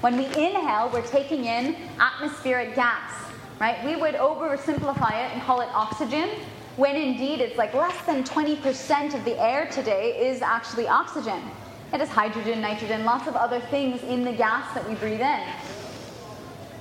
[0.00, 3.12] When we inhale, we're taking in atmospheric gas,
[3.60, 3.82] right?
[3.84, 6.28] We would oversimplify it and call it oxygen,
[6.76, 11.40] when indeed it's like less than 20% of the air today is actually oxygen.
[11.94, 15.40] It is hydrogen, nitrogen, lots of other things in the gas that we breathe in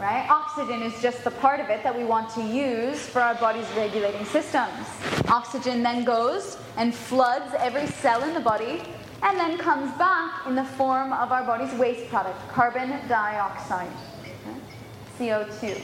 [0.02, 0.28] right?
[0.32, 3.70] Oxygen is just the part of it that we want to use for our body's
[3.76, 4.88] regulating systems.
[5.28, 8.82] Oxygen then goes and floods every cell in the body
[9.22, 13.92] and then comes back in the form of our body's waste product, carbon dioxide,
[15.20, 15.80] CO2,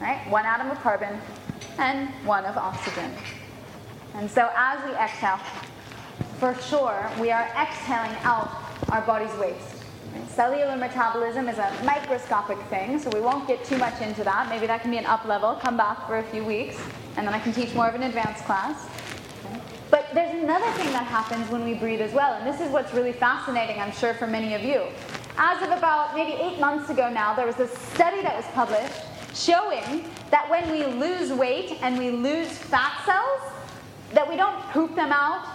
[0.00, 0.28] right?
[0.28, 1.20] One atom of carbon
[1.78, 3.12] and one of oxygen.
[4.14, 5.38] And so as we exhale,
[6.40, 8.50] for sure, we are exhaling out
[8.90, 9.79] our body's waste.
[10.28, 14.48] Cellular metabolism is a microscopic thing, so we won't get too much into that.
[14.48, 16.78] Maybe that can be an up level, come back for a few weeks,
[17.16, 18.88] and then I can teach more of an advanced class.
[19.90, 22.94] But there's another thing that happens when we breathe as well, and this is what's
[22.94, 24.86] really fascinating, I'm sure, for many of you.
[25.36, 29.02] As of about maybe eight months ago now, there was a study that was published
[29.34, 33.52] showing that when we lose weight and we lose fat cells,
[34.12, 35.46] that we don't poop them out,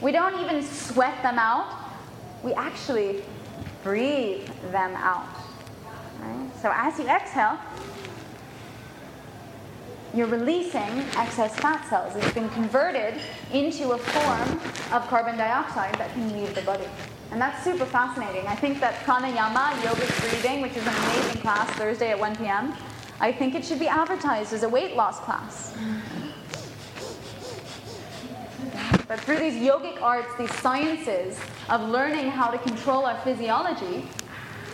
[0.00, 1.74] we don't even sweat them out,
[2.42, 3.22] we actually
[3.88, 5.26] breathe them out.
[6.20, 6.50] Right?
[6.60, 7.58] So as you exhale,
[10.12, 12.14] you're releasing excess fat cells.
[12.16, 13.14] It's been converted
[13.50, 14.60] into a form
[14.92, 16.84] of carbon dioxide that can leave the body.
[17.30, 18.46] And that's super fascinating.
[18.46, 22.74] I think that pranayama, yogic breathing, which is an amazing class Thursday at 1 p.m.,
[23.20, 25.74] I think it should be advertised as a weight loss class.
[29.06, 31.38] But through these yogic arts, these sciences
[31.68, 34.06] of learning how to control our physiology,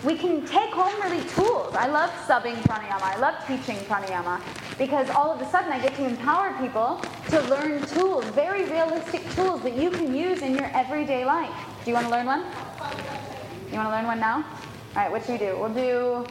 [0.05, 1.75] we can take home really tools.
[1.75, 3.03] I love subbing pranayama.
[3.03, 4.41] I love teaching pranayama
[4.77, 9.29] because all of a sudden I get to empower people to learn tools, very realistic
[9.31, 11.55] tools that you can use in your everyday life.
[11.85, 12.45] Do you want to learn one?
[13.71, 14.37] You want to learn one now?
[14.37, 15.57] All right, what should we do?
[15.59, 16.27] We'll do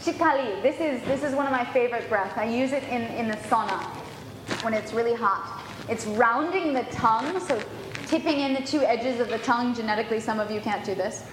[0.00, 0.62] shikali.
[0.62, 2.36] This is this is one of my favorite breaths.
[2.36, 3.84] I use it in, in the sauna
[4.64, 5.67] when it's really hot.
[5.88, 7.60] It's rounding the tongue, so
[8.06, 9.74] tipping in the two edges of the tongue.
[9.74, 11.24] Genetically, some of you can't do this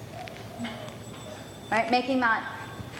[1.71, 1.89] right?
[1.91, 2.47] Making that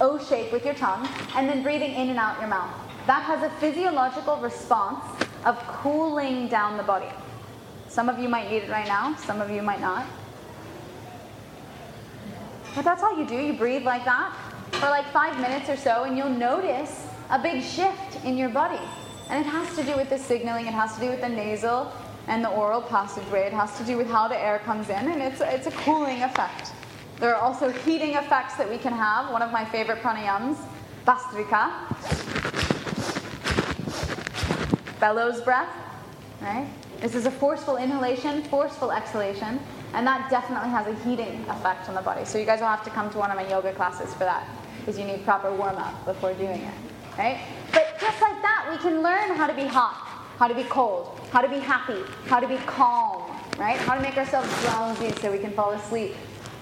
[0.02, 2.74] O shape with your tongue, and then breathing in and out your mouth.
[3.08, 5.06] That has a physiological response
[5.46, 7.10] of cooling down the body.
[7.88, 10.06] Some of you might need it right now, some of you might not.
[12.76, 13.38] But that's all you do.
[13.38, 14.34] You breathe like that
[14.72, 18.82] for like five minutes or so, and you'll notice a big shift in your body.
[19.30, 21.92] And it has to do with the signaling, it has to do with the nasal
[22.28, 25.22] and the oral passageway, it has to do with how the air comes in, and
[25.22, 26.72] it's, it's a cooling effect.
[27.20, 29.32] There are also heating effects that we can have.
[29.32, 30.58] One of my favorite pranayams,
[31.06, 31.72] bhastrika,
[35.00, 35.70] Bellows breath,
[36.42, 36.68] right?
[37.02, 39.60] This is a forceful inhalation, forceful exhalation,
[39.94, 42.26] and that definitely has a heating effect on the body.
[42.26, 44.48] So you guys will have to come to one of my yoga classes for that,
[44.80, 46.74] because you need proper warm up before doing it,
[47.18, 47.40] right?
[47.76, 49.94] But just like that, we can learn how to be hot,
[50.40, 53.78] how to be cold, how to be happy, how to be calm, right?
[53.78, 56.16] How to make ourselves drowsy so we can fall asleep.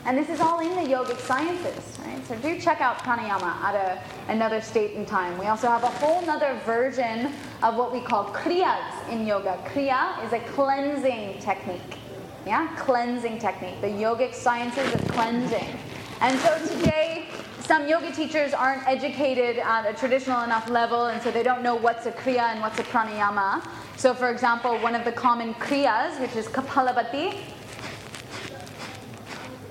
[0.05, 2.25] And this is all in the yogic sciences, right?
[2.25, 5.37] So do check out pranayama at a, another state and time.
[5.37, 9.59] We also have a whole other version of what we call kriyas in yoga.
[9.67, 11.99] Kriya is a cleansing technique.
[12.47, 13.79] Yeah, cleansing technique.
[13.81, 15.77] The yogic sciences of cleansing.
[16.21, 17.27] And so today,
[17.65, 21.75] some yoga teachers aren't educated at a traditional enough level, and so they don't know
[21.75, 23.65] what's a kriya and what's a pranayama.
[23.95, 27.39] So, for example, one of the common kriyas, which is Kapalabhati,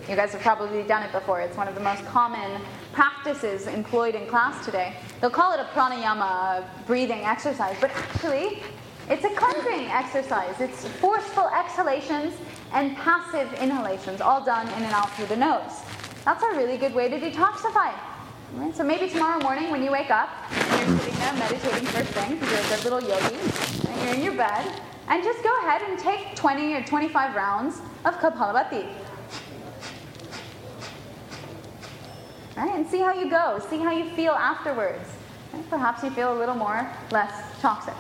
[0.09, 1.43] you guys have probably done it before.
[1.43, 4.97] It's one of the most common practices employed in class today.
[5.21, 8.63] They'll call it a pranayama, breathing exercise, but actually,
[9.11, 10.59] it's a cleansing exercise.
[10.61, 12.35] It's forceful exhalations
[12.73, 15.83] and passive inhalations, all done in and out through the nose.
[16.25, 17.93] That's a really good way to detoxify.
[18.55, 18.77] Right?
[18.77, 22.51] So maybe tomorrow morning when you wake up, you're sitting there meditating first thing, because
[22.51, 23.37] you're a good little yogi,
[23.89, 27.81] and you're in your bed, and just go ahead and take 20 or 25 rounds
[28.05, 28.89] of Kapalabhati.
[32.57, 32.75] right?
[32.75, 33.61] And see how you go.
[33.71, 35.09] See how you feel afterwards.
[35.53, 35.69] Right?
[35.71, 37.95] Perhaps you feel a little more, less toxic.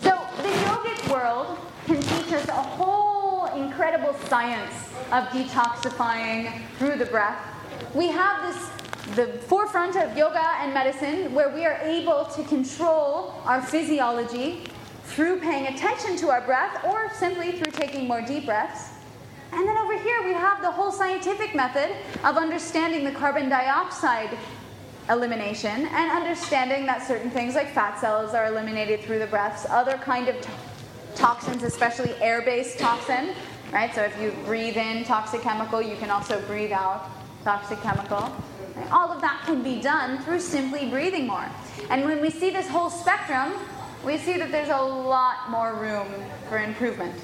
[0.00, 3.23] So the yogic world can teach us a whole
[3.56, 4.74] incredible science
[5.12, 7.38] of detoxifying through the breath.
[7.94, 8.70] We have this
[9.16, 14.64] the forefront of yoga and medicine where we are able to control our physiology
[15.04, 18.90] through paying attention to our breath or simply through taking more deep breaths.
[19.52, 24.36] And then over here, we have the whole scientific method of understanding the carbon dioxide
[25.10, 29.98] elimination and understanding that certain things like fat cells are eliminated through the breaths, other
[29.98, 30.36] kind of
[31.14, 33.34] toxins, especially air-based toxin,
[33.72, 33.94] right?
[33.94, 37.10] So if you breathe in toxic chemical, you can also breathe out
[37.44, 38.34] toxic chemical.
[38.74, 38.90] Right?
[38.92, 41.46] All of that can be done through simply breathing more.
[41.90, 43.52] And when we see this whole spectrum,
[44.04, 46.08] we see that there's a lot more room
[46.48, 47.14] for improvement.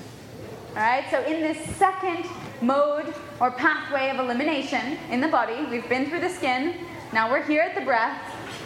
[0.70, 2.26] All right, so in this second
[2.62, 7.42] mode or pathway of elimination in the body, we've been through the skin, now we're
[7.42, 8.16] here at the breath.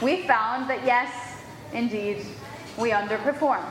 [0.02, 1.10] We found that yes,
[1.72, 2.26] indeed,
[2.76, 3.64] we underperform.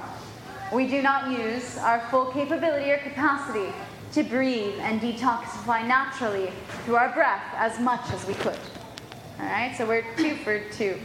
[0.74, 3.72] We do not use our full capability or capacity
[4.14, 6.52] to breathe and detoxify naturally
[6.84, 8.58] through our breath as much as we could.
[9.40, 10.98] All right, so we're two for two,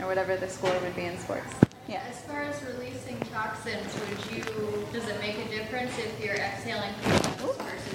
[0.00, 1.54] or whatever the score would be in sports.
[1.86, 2.02] Yeah.
[2.08, 4.42] As far as releasing toxins, would you?
[4.90, 7.92] Does it make a difference if you're exhaling through versus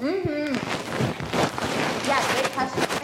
[0.00, 0.10] your?
[0.10, 0.54] Mm-hmm.
[2.08, 3.00] Yeah, great question.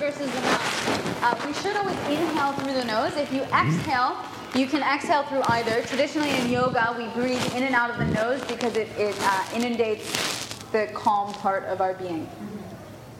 [0.00, 1.22] versus the mouth.
[1.22, 3.16] Uh, we should always inhale through the nose.
[3.16, 4.16] If you exhale,
[4.54, 5.82] you can exhale through either.
[5.82, 9.44] Traditionally in yoga, we breathe in and out of the nose because it, it uh,
[9.54, 12.28] inundates the calm part of our being.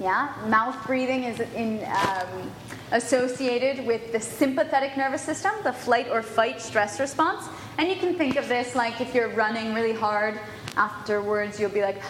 [0.01, 2.51] Yeah, mouth breathing is in, um,
[2.93, 7.47] associated with the sympathetic nervous system, the flight or fight stress response.
[7.79, 10.41] And you can think of this like if you're running really hard,
[10.77, 12.03] afterwards you'll be like,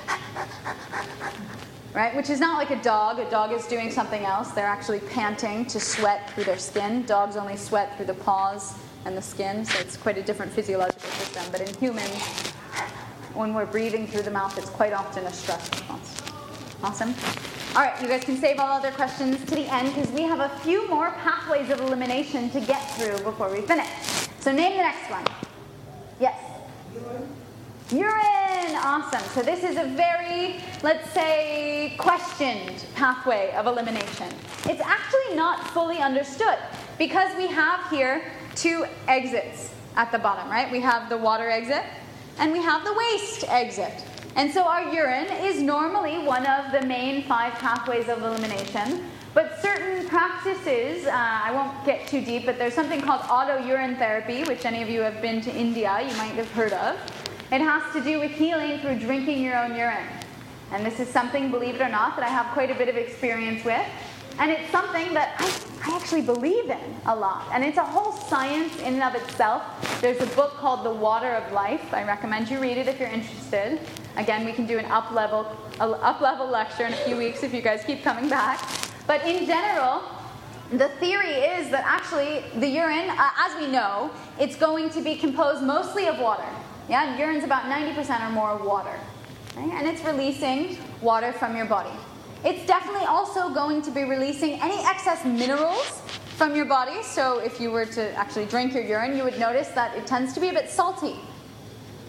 [1.95, 2.14] right?
[2.14, 3.18] Which is not like a dog.
[3.18, 4.51] A dog is doing something else.
[4.53, 7.05] They're actually panting to sweat through their skin.
[7.05, 8.74] Dogs only sweat through the paws
[9.05, 11.45] and the skin, so it's quite a different physiological system.
[11.51, 12.22] But in humans,
[13.34, 16.22] when we're breathing through the mouth, it's quite often a stress response.
[16.82, 17.14] Awesome.
[17.76, 20.41] All right, you guys can save all other questions to the end because we have
[20.41, 23.88] a few more pathways of elimination to get through before we finish.
[24.41, 25.24] So name the next one.
[26.18, 26.38] Yes.
[27.93, 29.22] Urine, awesome.
[29.30, 34.28] So this is a very, let's say, questioned pathway of elimination.
[34.66, 36.57] It's actually not fully understood
[36.99, 40.70] because we have here two exits at the bottom, right?
[40.70, 41.82] We have the water exit
[42.38, 44.05] and we have the waste exit.
[44.36, 49.05] And so our urine is normally one of the main five pathways of elimination.
[49.34, 53.97] But certain practices, uh, I won't get too deep, but there's something called auto urine
[53.97, 56.97] therapy, which any of you have been to India, you might have heard of.
[57.53, 60.07] It has to do with healing through drinking your own urine.
[60.70, 62.96] And this is something, believe it or not, that I have quite a bit of
[62.96, 63.84] experience with.
[64.38, 67.48] And it's something that I, I actually believe in a lot.
[67.53, 69.64] And it's a whole science in and of itself.
[70.01, 71.92] There's a book called The Water of Life.
[71.92, 73.80] I recommend you read it if you're interested.
[74.16, 75.44] Again, we can do an up level,
[75.80, 78.64] up level lecture in a few weeks if you guys keep coming back.
[79.09, 80.03] But in general,
[80.70, 85.16] the theory is that actually the urine, uh, as we know, it's going to be
[85.16, 86.46] composed mostly of water.
[86.91, 88.99] Yeah, urine's about 90% or more water.
[89.57, 89.70] Right?
[89.74, 91.97] And it's releasing water from your body.
[92.45, 96.03] It's definitely also going to be releasing any excess minerals
[96.36, 97.01] from your body.
[97.05, 100.32] So if you were to actually drink your urine, you would notice that it tends
[100.32, 101.14] to be a bit salty.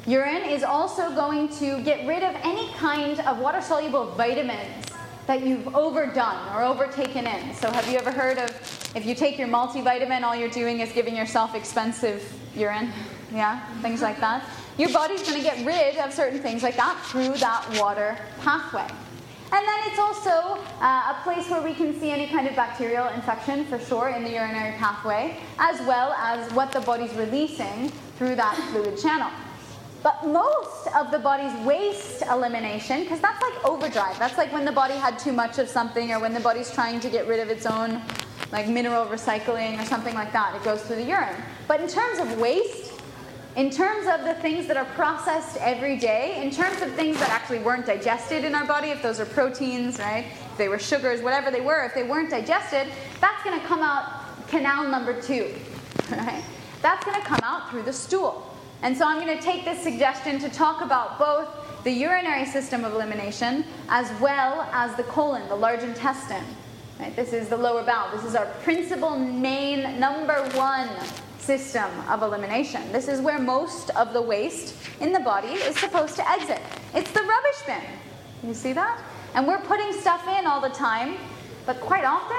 [0.07, 4.87] Urine is also going to get rid of any kind of water soluble vitamins
[5.27, 7.53] that you've overdone or overtaken in.
[7.53, 8.49] So, have you ever heard of
[8.95, 12.23] if you take your multivitamin, all you're doing is giving yourself expensive
[12.55, 12.91] urine?
[13.31, 14.43] Yeah, things like that.
[14.77, 18.87] Your body's going to get rid of certain things like that through that water pathway.
[19.53, 23.09] And then it's also uh, a place where we can see any kind of bacterial
[23.09, 28.35] infection for sure in the urinary pathway, as well as what the body's releasing through
[28.35, 29.29] that fluid channel.
[30.03, 34.71] But most of the body's waste elimination, because that's like overdrive, that's like when the
[34.71, 37.49] body had too much of something or when the body's trying to get rid of
[37.49, 38.01] its own
[38.51, 41.35] like mineral recycling or something like that, it goes through the urine.
[41.67, 42.90] But in terms of waste,
[43.55, 47.29] in terms of the things that are processed every day, in terms of things that
[47.29, 50.25] actually weren't digested in our body, if those are proteins, right?
[50.51, 52.87] If they were sugars, whatever they were, if they weren't digested,
[53.19, 55.53] that's going to come out canal number two,
[56.11, 56.43] right?
[56.81, 58.47] That's going to come out through the stool.
[58.83, 61.49] And so I'm going to take this suggestion to talk about both
[61.83, 66.43] the urinary system of elimination as well as the colon, the large intestine.
[66.99, 67.15] Right?
[67.15, 68.15] This is the lower bowel.
[68.15, 70.89] This is our principal, main, number one
[71.41, 72.91] system of elimination.
[72.91, 76.61] This is where most of the waste in the body is supposed to exit.
[76.93, 78.47] It's the rubbish bin.
[78.47, 79.01] You see that?
[79.33, 81.17] And we're putting stuff in all the time,
[81.65, 82.37] but quite often,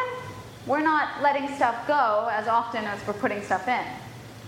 [0.66, 3.84] we're not letting stuff go as often as we're putting stuff in.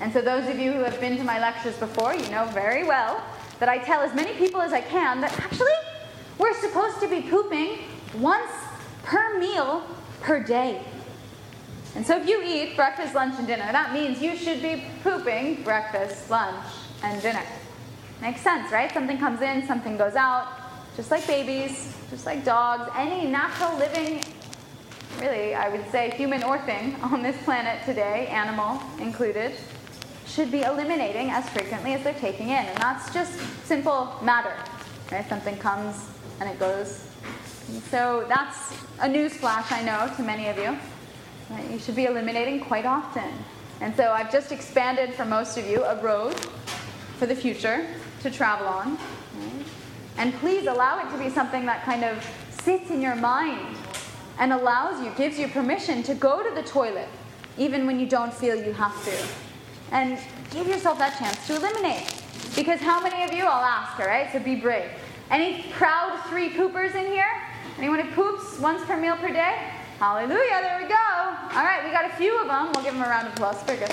[0.00, 2.84] And so, those of you who have been to my lectures before, you know very
[2.84, 3.22] well
[3.59, 5.72] that I tell as many people as I can that actually
[6.38, 7.78] we're supposed to be pooping
[8.18, 8.50] once
[9.05, 9.84] per meal
[10.20, 10.82] per day.
[11.97, 15.62] And so if you eat breakfast, lunch, and dinner, that means you should be pooping
[15.62, 16.64] breakfast, lunch,
[17.03, 17.42] and dinner.
[18.20, 18.92] Makes sense, right?
[18.92, 20.49] Something comes in, something goes out.
[20.97, 24.22] Just like babies, just like dogs, any natural living,
[25.20, 29.53] really, I would say human or thing on this planet today, animal included,
[30.26, 32.64] should be eliminating as frequently as they're taking in.
[32.64, 33.32] And that's just
[33.64, 34.55] simple matter.
[35.12, 35.28] Right?
[35.28, 35.97] Something comes
[36.40, 37.07] and it goes.
[37.68, 40.76] And so that's a news flash, I know, to many of you.
[41.51, 41.70] Right?
[41.70, 43.30] You should be eliminating quite often.
[43.80, 46.34] And so I've just expanded for most of you a road
[47.18, 47.86] for the future
[48.22, 48.92] to travel on.
[48.92, 49.66] Right?
[50.16, 52.24] And please allow it to be something that kind of
[52.62, 53.76] sits in your mind
[54.38, 57.09] and allows you, gives you permission to go to the toilet
[57.57, 59.16] even when you don't feel you have to.
[59.92, 60.18] And
[60.51, 62.22] give yourself that chance to eliminate.
[62.57, 64.30] Because how many of you, I'll ask, all right?
[64.32, 64.90] So be brave.
[65.30, 67.28] Any proud three poopers in here?
[67.78, 69.57] Anyone who poops once per meal per day?
[70.05, 70.94] Hallelujah, there we go.
[71.57, 72.70] All right, we got a few of them.
[72.74, 73.62] We'll give them a round of applause.
[73.62, 73.88] Very good.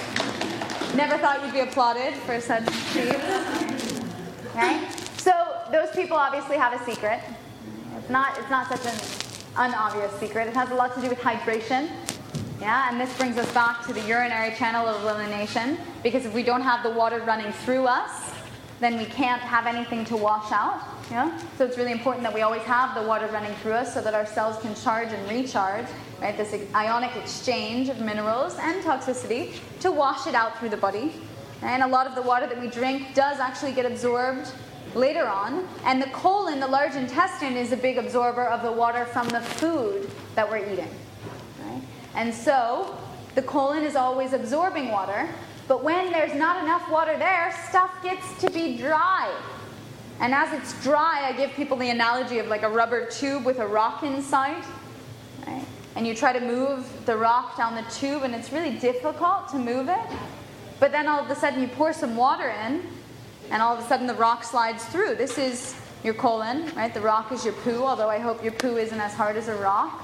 [0.94, 3.16] Never thought you'd be applauded for such deeds.
[4.48, 4.90] Okay?
[5.16, 5.32] So
[5.72, 7.22] those people obviously have a secret.
[7.98, 9.00] It's not, it's not such an
[9.56, 10.50] unobvious secret.
[10.50, 11.90] It has a lot to do with hydration.
[12.60, 16.44] Yeah, and this brings us back to the urinary channel of elimination because if we
[16.44, 18.34] don't have the water running through us,
[18.82, 20.82] then we can't have anything to wash out.
[21.12, 21.38] Yeah?
[21.58, 24.14] So it's really important that we always have the water running through us so that
[24.14, 25.86] our cells can charge and recharge,
[26.22, 26.38] right?
[26.38, 31.12] This ionic exchange of minerals and toxicity to wash it out through the body.
[31.64, 34.54] And a lot of the water that we drink does actually get absorbed
[34.96, 35.68] later on.
[35.84, 39.42] And the colon, the large intestine, is a big absorber of the water from the
[39.42, 40.90] food that we're eating.
[41.66, 41.82] Right?
[42.16, 42.98] And so
[43.36, 45.28] the colon is always absorbing water,
[45.68, 49.30] but when there's not enough water there, stuff gets to be dry.
[50.22, 53.58] And as it's dry, I give people the analogy of like a rubber tube with
[53.58, 54.64] a rock inside.
[55.48, 55.66] Right?
[55.96, 59.58] And you try to move the rock down the tube, and it's really difficult to
[59.58, 60.00] move it.
[60.80, 62.84] But then all of a sudden, you pour some water in,
[63.50, 65.16] and all of a sudden, the rock slides through.
[65.16, 66.94] This is your colon, right?
[66.94, 69.56] The rock is your poo, although I hope your poo isn't as hard as a
[69.56, 70.02] rock.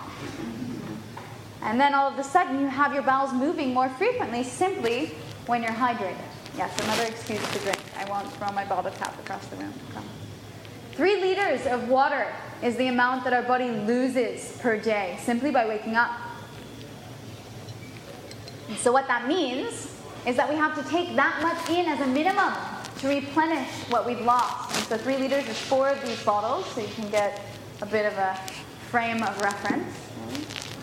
[1.61, 5.15] And then all of a sudden, you have your bowels moving more frequently simply
[5.45, 6.26] when you're hydrated.
[6.57, 7.77] Yes, another excuse to drink.
[7.95, 9.73] I won't throw my bottle cap across the room.
[9.93, 10.03] Come.
[10.93, 12.33] Three liters of water
[12.63, 16.09] is the amount that our body loses per day simply by waking up.
[18.77, 19.93] So, what that means
[20.25, 22.51] is that we have to take that much in as a minimum
[23.01, 24.75] to replenish what we've lost.
[24.75, 27.39] And so, three liters is four of these bottles, so you can get
[27.83, 28.35] a bit of a
[28.89, 29.93] frame of reference.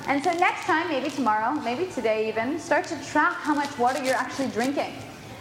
[0.06, 4.04] And so next time, maybe tomorrow, maybe today even, start to track how much water
[4.04, 4.94] you're actually drinking.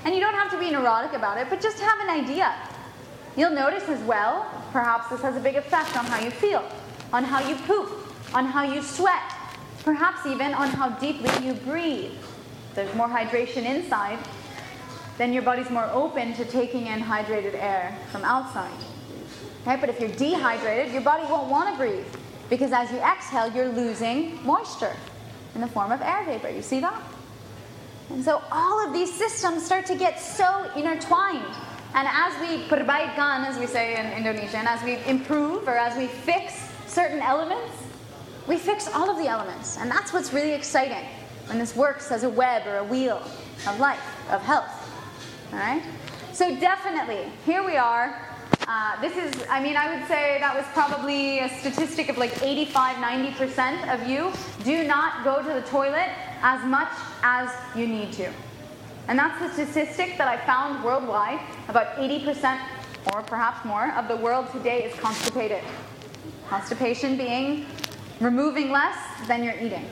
[0.05, 2.53] And you don't have to be neurotic about it, but just have an idea.
[3.35, 6.63] You'll notice as well, perhaps this has a big effect on how you feel,
[7.11, 7.89] on how you poop,
[8.33, 9.21] on how you sweat,
[9.83, 12.11] perhaps even on how deeply you breathe.
[12.75, 14.19] There's more hydration inside,
[15.17, 18.77] then your body's more open to taking in hydrated air from outside.
[19.65, 19.79] Right?
[19.79, 22.05] But if you're dehydrated, your body won't want to breathe.
[22.49, 24.95] Because as you exhale, you're losing moisture
[25.55, 26.49] in the form of air vapor.
[26.49, 27.01] You see that?
[28.13, 31.43] And so all of these systems start to get so intertwined.
[31.95, 36.05] And as we perbaikan, as we say in Indonesian, as we improve or as we
[36.05, 37.73] fix certain elements,
[38.47, 39.77] we fix all of the elements.
[39.77, 41.03] And that's what's really exciting
[41.47, 43.17] when this works as a web or a wheel
[43.67, 44.71] of life, of health.
[45.51, 45.81] All right?
[46.33, 48.33] So, definitely, here we are
[48.67, 52.41] uh, this is, I mean, I would say that was probably a statistic of like
[52.41, 54.31] 85, 90% of you
[54.63, 56.09] do not go to the toilet
[56.41, 56.89] as much
[57.23, 58.29] as you need to.
[59.07, 61.39] And that's the statistic that I found worldwide.
[61.67, 62.59] About 80%
[63.13, 65.63] or perhaps more of the world today is constipated.
[66.47, 67.65] Constipation being
[68.19, 68.97] removing less
[69.27, 69.85] than you're eating.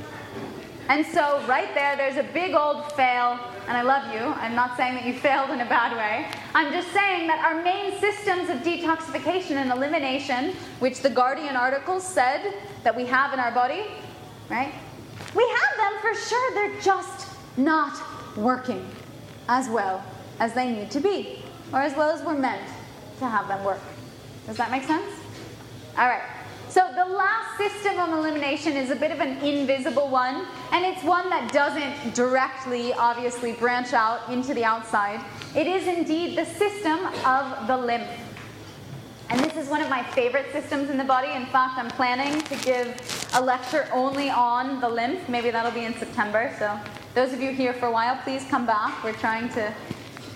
[0.88, 4.20] And so, right there, there's a big old fail, and I love you.
[4.20, 6.28] I'm not saying that you failed in a bad way.
[6.54, 12.00] I'm just saying that our main systems of detoxification and elimination, which the Guardian article
[12.00, 12.54] said
[12.84, 13.86] that we have in our body,
[14.50, 14.74] right?
[15.36, 18.02] We have them for sure, they're just not
[18.38, 18.86] working
[19.48, 20.04] as well
[20.40, 21.44] as they need to be,
[21.74, 22.68] or as well as we're meant
[23.20, 23.82] to have them work.
[24.48, 25.06] Does that make sense?
[25.98, 26.24] All right.
[26.70, 31.04] So the last system of elimination is a bit of an invisible one, and it's
[31.04, 35.20] one that doesn't directly, obviously, branch out into the outside.
[35.54, 38.08] It is indeed the system of the lymph.
[39.32, 41.32] And this is one of my favorite systems in the body.
[41.32, 45.30] In fact, I'm planning to give a lecture only on the lymph.
[45.30, 46.54] Maybe that'll be in September.
[46.60, 46.78] So,
[47.16, 49.02] those of you here for a while, please come back.
[49.06, 49.74] We're trying to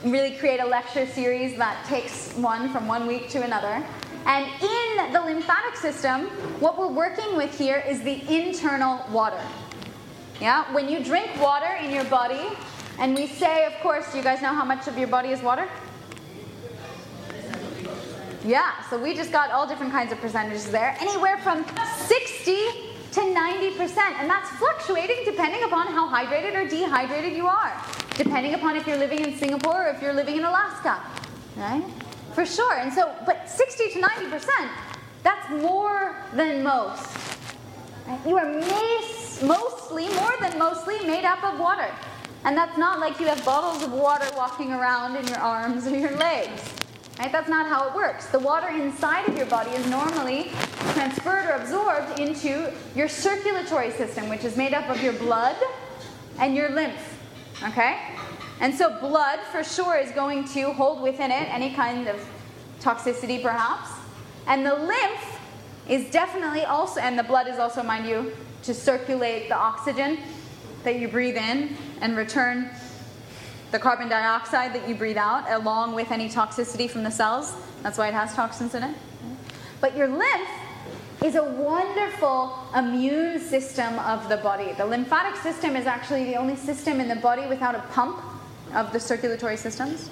[0.06, 3.86] really create a lecture series that takes one from one week to another.
[4.28, 6.28] And in the lymphatic system,
[6.62, 9.42] what we're working with here is the internal water.
[10.40, 12.48] Yeah, when you drink water in your body,
[12.98, 15.68] and we say, of course, you guys know how much of your body is water?
[18.46, 21.66] Yeah, so we just got all different kinds of percentages there, anywhere from
[21.98, 22.56] 60
[23.14, 23.98] to 90%.
[24.20, 27.74] And that's fluctuating depending upon how hydrated or dehydrated you are,
[28.16, 31.02] depending upon if you're living in Singapore or if you're living in Alaska,
[31.58, 31.84] right?
[32.34, 32.78] For sure.
[32.78, 34.70] And so, but 60 to 90%,
[35.24, 37.18] that's more than most.
[38.06, 38.20] Right?
[38.28, 38.52] You are
[39.44, 41.90] mostly, more than mostly, made up of water.
[42.44, 45.98] And that's not like you have bottles of water walking around in your arms or
[45.98, 46.62] your legs.
[47.20, 47.32] Right?
[47.32, 48.26] That's not how it works.
[48.28, 50.52] The water inside of your body is normally
[50.94, 55.56] transferred or absorbed into your circulatory system, which is made up of your blood
[56.40, 57.18] and your lymph.
[57.64, 57.98] Okay?
[58.60, 62.26] And so, blood for sure is going to hold within it any kind of
[62.82, 63.90] toxicity, perhaps.
[64.48, 65.40] And the lymph
[65.88, 70.20] is definitely also, and the blood is also, mind you, to circulate the oxygen
[70.84, 72.70] that you breathe in and return
[73.72, 77.54] the carbon dioxide that you breathe out, along with any toxicity from the cells.
[77.84, 78.96] That's why it has toxins in it.
[79.82, 80.50] But your lymph
[81.24, 84.74] is a wonderful immune system of the body.
[84.74, 88.20] The lymphatic system is actually the only system in the body without a pump
[88.74, 90.10] of the circulatory systems.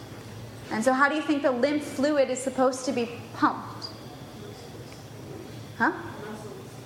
[0.71, 3.89] And so, how do you think the lymph fluid is supposed to be pumped?
[5.77, 5.91] Huh?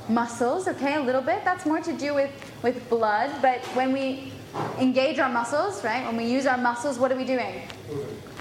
[0.09, 1.43] Muscles, okay, a little bit.
[1.43, 2.31] That's more to do with,
[2.63, 3.41] with blood.
[3.41, 4.31] But when we
[4.79, 7.61] engage our muscles, right, when we use our muscles, what are we doing?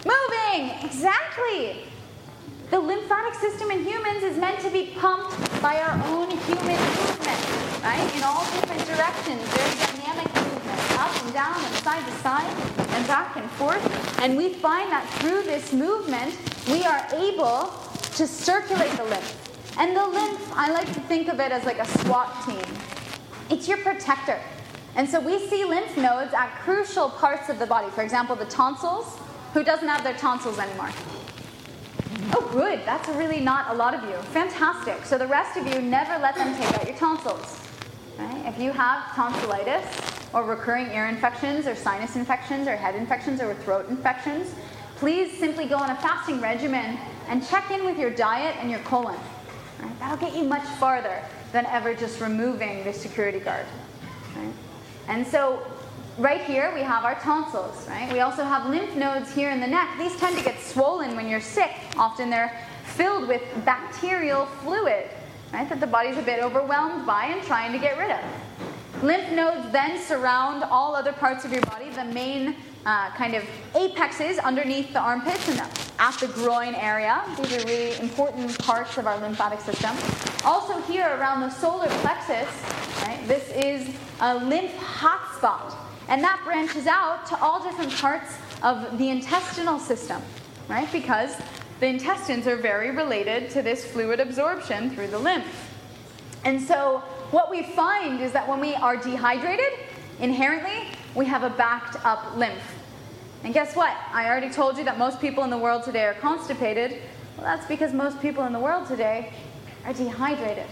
[0.05, 1.85] Moving, exactly.
[2.71, 7.83] The lymphatic system in humans is meant to be pumped by our own human movement,
[7.83, 8.13] right?
[8.17, 13.07] In all different directions, very dynamic movement, up and down and side to side and
[13.07, 14.21] back and forth.
[14.21, 16.37] And we find that through this movement,
[16.69, 17.73] we are able
[18.17, 19.79] to circulate the lymph.
[19.79, 22.65] And the lymph, I like to think of it as like a SWAT team.
[23.49, 24.41] It's your protector.
[24.97, 27.91] And so we see lymph nodes at crucial parts of the body.
[27.91, 29.19] For example, the tonsils.
[29.53, 30.91] Who doesn't have their tonsils anymore?
[32.33, 32.81] Oh, good.
[32.87, 34.17] That's really not a lot of you.
[34.33, 35.05] Fantastic.
[35.05, 37.61] So the rest of you, never let them take out your tonsils.
[38.19, 38.47] Right?
[38.47, 39.85] If you have tonsillitis
[40.33, 44.55] or recurring ear infections or sinus infections or head infections or throat infections,
[44.97, 48.81] please simply go on a fasting regimen and check in with your diet and your
[48.81, 49.19] colon.
[49.81, 49.99] Right?
[49.99, 51.23] That'll get you much farther
[51.53, 53.67] than ever just removing the security guard.
[54.35, 54.53] Right?
[55.09, 55.65] And so
[56.19, 58.13] right here we have our tonsils, right?
[58.13, 59.99] We also have lymph nodes here in the neck.
[59.99, 61.73] These tend to get swollen when you're sick.
[61.97, 65.09] Often they're filled with bacterial fluid,
[65.53, 65.69] right?
[65.69, 68.21] That the body's a bit overwhelmed by and trying to get rid of.
[69.03, 73.45] Lymph nodes then surround all other parts of your body, the main uh, kind of
[73.75, 75.61] apexes underneath the armpits and
[75.99, 77.23] at the groin area.
[77.37, 79.97] These are really important parts of our lymphatic system.
[80.45, 82.49] Also, here around the solar plexus,
[83.03, 85.75] right, this is a lymph hotspot.
[86.09, 90.23] And that branches out to all different parts of the intestinal system,
[90.69, 90.91] right?
[90.93, 91.37] Because
[91.81, 95.73] the intestines are very related to this fluid absorption through the lymph.
[96.45, 97.03] And so,
[97.33, 99.73] what we find is that when we are dehydrated,
[100.21, 102.63] inherently, we have a backed up lymph.
[103.43, 103.97] And guess what?
[104.13, 107.03] I already told you that most people in the world today are constipated.
[107.37, 109.33] Well, that's because most people in the world today
[109.85, 110.67] are dehydrated.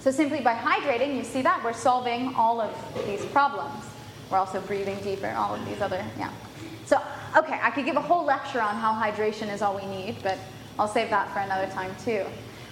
[0.00, 2.72] So, simply by hydrating, you see that we're solving all of
[3.06, 3.84] these problems.
[4.30, 6.30] We're also breathing deeper, all of these other, yeah.
[6.86, 7.00] So,
[7.36, 10.38] okay, I could give a whole lecture on how hydration is all we need, but
[10.78, 12.24] I'll save that for another time too.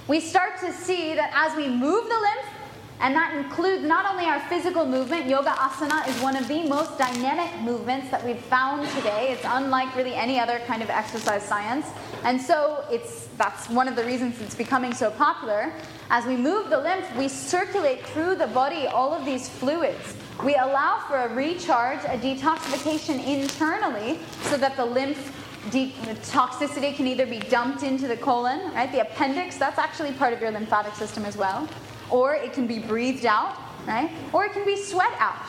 [0.09, 2.56] We start to see that as we move the lymph,
[3.01, 6.97] and that includes not only our physical movement, yoga asana is one of the most
[6.97, 9.33] dynamic movements that we've found today.
[9.33, 11.87] It's unlike really any other kind of exercise science.
[12.25, 15.73] And so it's that's one of the reasons it's becoming so popular.
[16.09, 20.15] As we move the lymph, we circulate through the body all of these fluids.
[20.43, 25.35] We allow for a recharge, a detoxification internally so that the lymph
[25.71, 25.93] de-
[26.31, 28.91] toxicity can either be dumped into the colon, right?
[28.91, 31.69] The appendix, that's actually part of your lymphatic system as well.
[32.11, 34.11] Or it can be breathed out, right?
[34.33, 35.45] Or it can be sweat out.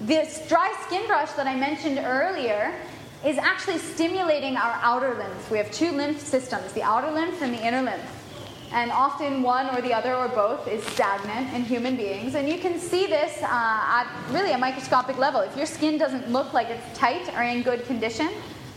[0.00, 2.74] This dry skin brush that I mentioned earlier
[3.24, 5.50] is actually stimulating our outer lymph.
[5.50, 8.18] We have two lymph systems, the outer lymph and the inner lymph
[8.72, 12.34] and often one or the other or both is stagnant in human beings.
[12.34, 15.40] And you can see this uh, at really a microscopic level.
[15.40, 18.30] If your skin doesn't look like it's tight or in good condition,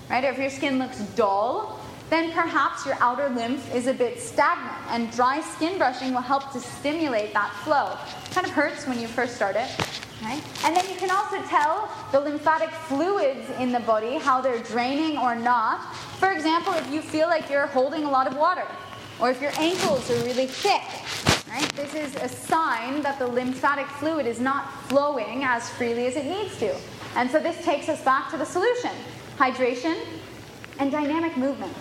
[0.10, 1.80] right, or if your skin looks dull,
[2.10, 4.76] then perhaps your outer lymph is a bit stagnant.
[4.90, 7.98] And dry skin brushing will help to stimulate that flow.
[8.32, 9.70] Kind of hurts when you first start it.
[10.22, 10.42] Right?
[10.64, 15.18] And then you can also tell the lymphatic fluids in the body, how they're draining
[15.18, 15.96] or not.
[16.20, 18.66] For example, if you feel like you're holding a lot of water,
[19.20, 20.82] or if your ankles are really thick,
[21.50, 21.70] right?
[21.76, 26.26] This is a sign that the lymphatic fluid is not flowing as freely as it
[26.26, 26.76] needs to.
[27.16, 28.92] And so this takes us back to the solution
[29.38, 29.98] hydration
[30.80, 31.74] and dynamic movement.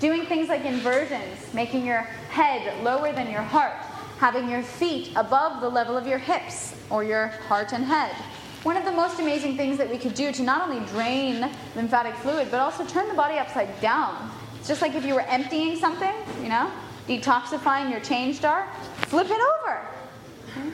[0.00, 3.72] Doing things like inversions, making your head lower than your heart,
[4.18, 8.14] having your feet above the level of your hips or your heart and head.
[8.62, 12.14] One of the most amazing things that we could do to not only drain lymphatic
[12.16, 15.76] fluid, but also turn the body upside down It's just like if you were emptying
[15.76, 16.70] something, you know,
[17.06, 18.68] detoxifying your change jar,
[19.06, 19.76] flip it over.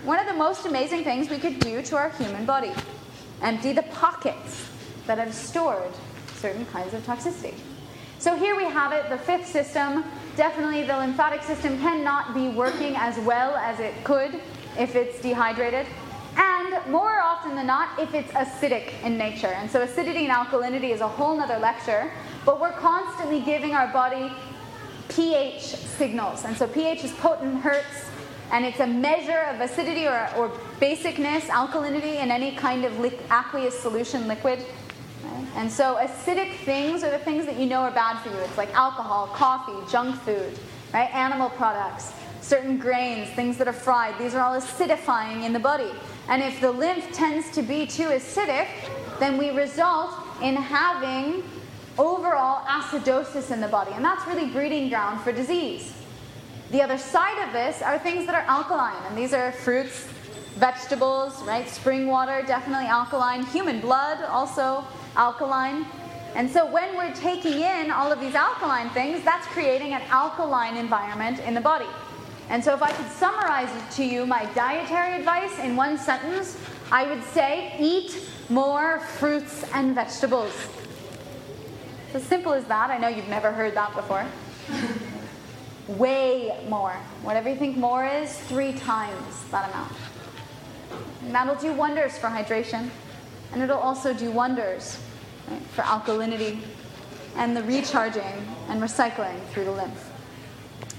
[0.05, 2.73] One of the most amazing things we could do to our human body
[3.43, 4.69] empty the pockets
[5.07, 5.93] that have stored
[6.37, 7.55] certain kinds of toxicity.
[8.23, 10.05] So here we have it, the fifth system.
[10.37, 14.41] Definitely the lymphatic system cannot be working as well as it could
[14.79, 15.89] if it's dehydrated.
[16.37, 19.49] And more often than not, if it's acidic in nature.
[19.49, 22.13] And so acidity and alkalinity is a whole nother lecture.
[22.47, 24.31] But we're constantly giving our body
[25.09, 26.45] pH signals.
[26.45, 28.09] And so pH is potent hertz,
[28.53, 30.51] and it's a measure of acidity or, or
[30.81, 32.93] basicness, alkalinity in any kind of
[33.33, 34.65] aqueous solution liquid.
[35.57, 38.37] And so acidic things are the things that you know are bad for you.
[38.37, 40.59] It's like alcohol, coffee, junk food,
[40.93, 41.13] right?
[41.15, 42.13] Animal products.
[42.43, 44.19] certain grains, things that are fried.
[44.19, 45.91] These are all acidifying in the body.
[46.29, 48.67] And if the lymph tends to be too acidic,
[49.19, 51.45] then we result in having
[51.99, 53.93] overall acidosis in the body.
[53.93, 55.95] And that's really breeding ground for disease.
[56.71, 60.09] The other side of this are things that are alkaline, and these are fruits,
[60.57, 61.69] vegetables, right?
[61.69, 63.45] Spring water, definitely alkaline.
[63.47, 64.85] Human blood, also
[65.17, 65.87] alkaline.
[66.35, 70.77] And so when we're taking in all of these alkaline things, that's creating an alkaline
[70.77, 71.89] environment in the body.
[72.49, 76.59] And so if I could summarize to you my dietary advice in one sentence,
[76.91, 80.53] I would say eat more fruits and vegetables.
[82.07, 82.91] It's as simple as that.
[82.91, 84.27] I know you've never heard that before.
[85.99, 86.93] Way more.
[87.23, 89.93] Whatever you think more is, three times that amount.
[91.23, 92.91] And that'll do wonders for hydration.
[93.53, 94.99] And it'll also do wonders
[95.49, 96.61] right, for alkalinity
[97.37, 100.11] and the recharging and recycling through the lymph.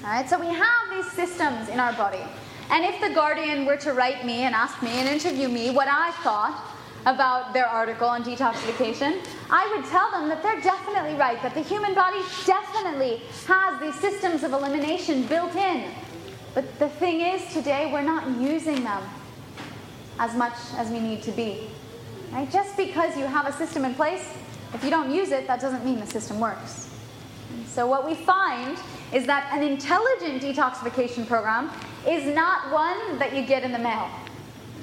[0.04, 2.24] All right, so we have these systems in our body.
[2.70, 5.88] And if the Guardian were to write me and ask me and interview me what
[5.88, 6.70] I thought
[7.06, 11.62] about their article on detoxification, I would tell them that they're definitely right, that the
[11.62, 15.92] human body definitely has these systems of elimination built in.
[16.54, 19.04] But the thing is, today we're not using them
[20.20, 21.70] as much as we need to be.
[22.34, 22.50] Right?
[22.52, 24.28] Just because you have a system in place,
[24.74, 26.90] if you don't use it, that doesn't mean the system works.
[27.68, 28.78] So, what we find
[29.14, 31.70] is that an intelligent detoxification program
[32.08, 34.10] is not one that you get in the mail.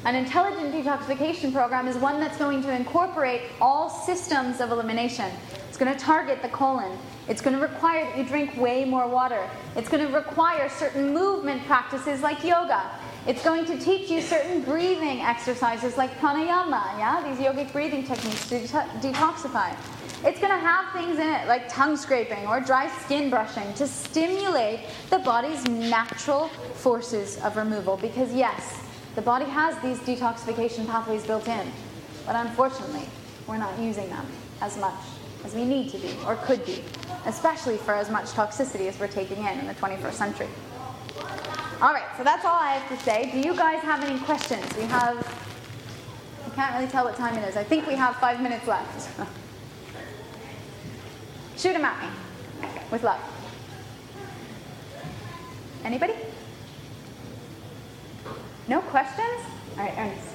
[0.04, 5.30] An intelligent detoxification program is one that's going to incorporate all systems of elimination.
[5.68, 6.96] It's going to target the colon.
[7.28, 9.50] It's going to require that you drink way more water.
[9.74, 12.90] It's going to require certain movement practices like yoga.
[13.26, 18.48] It's going to teach you certain breathing exercises like pranayama, yeah, these yogic breathing techniques
[18.48, 19.76] to detoxify.
[20.24, 23.86] It's going to have things in it like tongue scraping or dry skin brushing to
[23.86, 27.98] stimulate the body's natural forces of removal.
[27.98, 28.80] Because, yes,
[29.16, 31.70] the body has these detoxification pathways built in,
[32.24, 33.06] but unfortunately,
[33.46, 34.26] we're not using them
[34.62, 34.94] as much
[35.44, 36.82] as we need to be or could be,
[37.26, 40.48] especially for as much toxicity as we're taking in in the 21st century.
[41.82, 43.30] All right, so that's all I have to say.
[43.32, 44.66] Do you guys have any questions?
[44.76, 45.16] We have,
[46.44, 47.56] I can't really tell what time it is.
[47.56, 49.08] I think we have five minutes left.
[51.56, 53.18] Shoot them at me with love.
[55.82, 56.12] Anybody?
[58.68, 59.40] No questions?
[59.78, 60.28] All right, Ernest.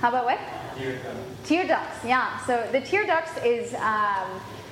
[0.00, 0.38] How about what?
[0.78, 1.48] Tear ducts.
[1.48, 2.38] Tear ducts, yeah.
[2.46, 4.28] So the tear ducts is um,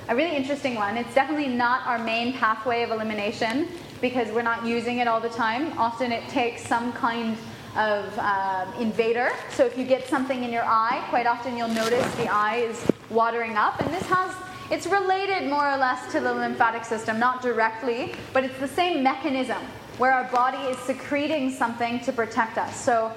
[0.07, 0.95] a really interesting one.
[0.95, 3.67] It's definitely not our main pathway of elimination
[4.09, 5.75] because we're not using it all the time.
[5.79, 7.35] Often it takes some kind
[7.75, 9.31] of uh, invader.
[9.49, 12.85] So if you get something in your eye, quite often you'll notice the eye is
[13.09, 14.31] watering up, and this has
[14.69, 19.01] it's related more or less to the lymphatic system, not directly, but it's the same
[19.01, 19.61] mechanism
[19.97, 22.79] where our body is secreting something to protect us.
[22.79, 23.11] So,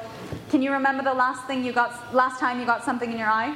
[0.49, 3.29] can you remember the last thing you got last time you got something in your
[3.29, 3.55] eye?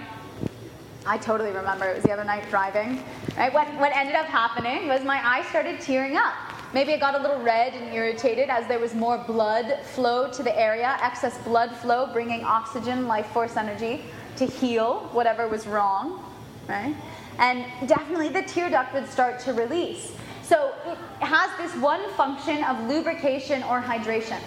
[1.07, 1.87] I totally remember.
[1.87, 3.03] It was the other night driving.
[3.39, 3.53] Right?
[3.53, 6.35] What what ended up happening was my eye started tearing up.
[6.75, 10.43] Maybe it got a little red and irritated as there was more blood flow to
[10.43, 14.05] the area, excess blood flow bringing oxygen, life force energy
[14.37, 16.25] to heal whatever was wrong,
[16.69, 16.95] right?
[17.39, 20.13] And definitely the tear duct would start to release.
[20.43, 24.41] So it has this one function of lubrication or hydration,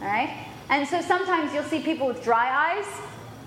[0.00, 0.46] right?
[0.70, 2.86] And so sometimes you'll see people with dry eyes,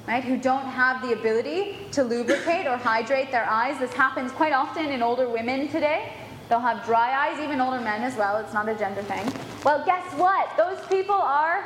[0.07, 3.79] right, who don't have the ability to lubricate or hydrate their eyes.
[3.79, 6.13] This happens quite often in older women today.
[6.49, 8.37] They'll have dry eyes, even older men as well.
[8.37, 9.31] It's not a gender thing.
[9.63, 10.49] Well, guess what?
[10.57, 11.63] Those people are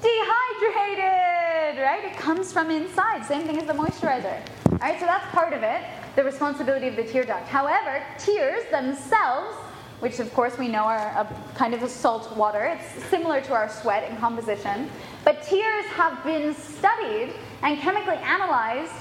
[0.00, 2.00] dehydrated, right?
[2.04, 3.26] It comes from inside.
[3.26, 4.40] Same thing as the moisturizer.
[4.72, 5.82] All right, so that's part of it,
[6.16, 7.46] the responsibility of the tear duct.
[7.48, 9.54] However, tears themselves,
[10.00, 13.54] which of course we know are a kind of a salt water, it's similar to
[13.54, 14.90] our sweat in composition,
[15.24, 17.32] but tears have been studied
[17.62, 18.92] and chemically analyzed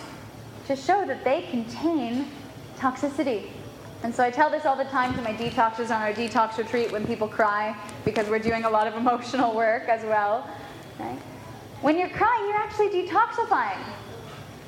[0.67, 2.27] to show that they contain
[2.77, 3.49] toxicity.
[4.05, 6.91] And so I tell this all the time to my detoxers on our detox retreat
[6.91, 7.75] when people cry
[8.05, 10.47] because we're doing a lot of emotional work as well.
[10.99, 11.17] Right?
[11.81, 13.83] When you're crying, you're actually detoxifying.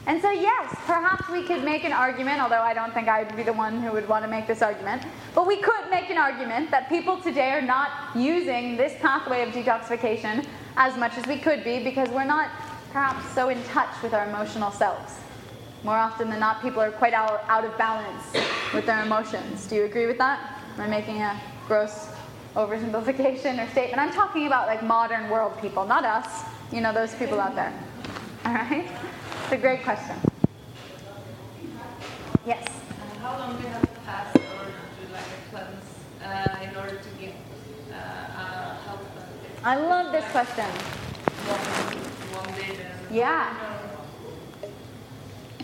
[0.07, 3.43] And so, yes, perhaps we could make an argument, although I don't think I'd be
[3.43, 5.03] the one who would want to make this argument,
[5.35, 9.49] but we could make an argument that people today are not using this pathway of
[9.49, 12.49] detoxification as much as we could be because we're not
[12.91, 15.13] perhaps so in touch with our emotional selves.
[15.88, 18.21] More often than not, people are quite out, out of balance
[18.73, 19.67] with their emotions.
[19.67, 20.59] Do you agree with that?
[20.75, 22.09] Am I making a gross
[22.57, 23.97] oversimplification or statement?
[23.97, 26.43] I'm talking about like modern world people, not us.
[26.73, 27.71] You know, those people out there.
[28.45, 28.85] All right?
[29.43, 30.17] It's a great question.
[32.45, 32.67] Yes.
[33.21, 35.88] How long do you have to fast order to do like a cleanse?
[36.21, 37.31] Uh, in order to give
[37.93, 39.63] uh, uh, health benefits?
[39.63, 40.65] I love this question.
[41.47, 42.75] One, one day.
[43.09, 43.77] Yeah.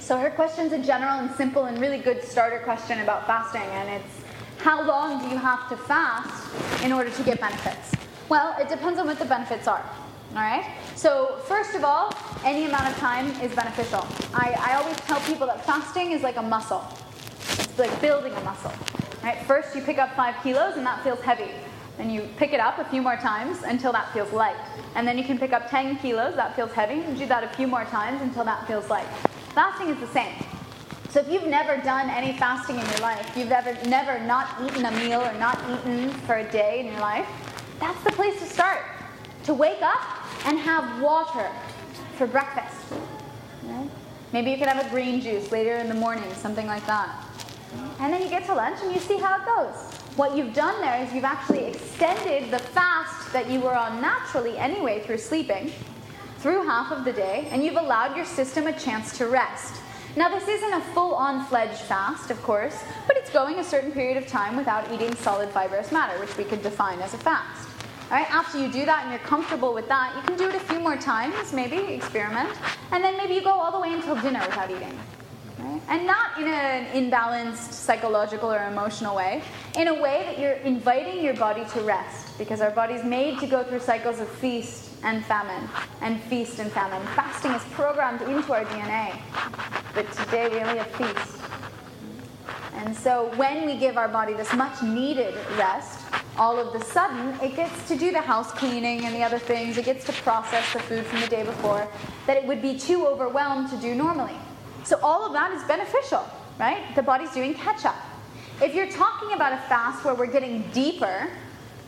[0.04, 3.88] So her question's a general and simple and really good starter question about fasting, and
[3.88, 4.22] it's
[4.58, 7.94] how long do you have to fast in order to get benefits?
[8.28, 9.82] Well, it depends on what the benefits are.
[10.32, 10.66] All right.
[10.98, 14.06] So first of all, any amount of time is beneficial.
[14.34, 16.86] I, I always tell people that fasting is like a muscle.
[17.40, 18.74] It's like building a muscle.
[19.24, 19.38] Right?
[19.46, 21.52] First, you pick up five kilos, and that feels heavy.
[21.96, 24.58] Then you pick it up a few more times until that feels light.
[24.96, 27.56] And then you can pick up 10 kilos, that feels heavy, and do that a
[27.56, 29.08] few more times until that feels light.
[29.54, 30.34] Fasting is the same.
[31.10, 34.84] So if you've never done any fasting in your life, you've ever never not eaten
[34.84, 37.28] a meal or not eaten for a day in your life,
[37.80, 38.80] that's the place to start.
[39.44, 40.02] To wake up
[40.48, 41.52] and have water
[42.16, 42.94] for breakfast.
[44.32, 47.24] Maybe you could have a green juice later in the morning, something like that.
[48.00, 49.76] And then you get to lunch and you see how it goes.
[50.16, 54.58] What you've done there is you've actually extended the fast that you were on naturally
[54.58, 55.72] anyway through sleeping
[56.44, 59.82] through half of the day, and you've allowed your system a chance to rest.
[60.18, 63.94] Now, this isn't a full on fledged fast, of course, but it's going a certain
[63.94, 67.70] period of time without eating solid fibrous matter, which we could define as a fast.
[68.12, 70.56] All right, after you do that and you're comfortable with that, you can do it
[70.56, 72.50] a few more times, maybe experiment,
[72.92, 75.00] and then maybe you go all the way until dinner without eating.
[75.60, 75.82] Right?
[75.88, 79.42] And not in an imbalanced psychological or emotional way,
[79.78, 83.48] in a way that you're inviting your body to rest, because our body's made to
[83.48, 85.70] go through cycles of feast and famine,
[86.02, 87.06] and feast and famine.
[87.16, 89.20] Fasting is programmed into our DNA,
[89.94, 91.40] but today we only have feast.
[92.76, 96.00] And so when we give our body this much needed rest,
[96.38, 99.78] all of the sudden it gets to do the house cleaning and the other things,
[99.78, 101.88] it gets to process the food from the day before
[102.26, 104.36] that it would be too overwhelmed to do normally.
[104.84, 106.28] So all of that is beneficial,
[106.60, 106.96] right?
[106.96, 107.96] The body's doing catch up.
[108.62, 111.30] If you're talking about a fast where we're getting deeper,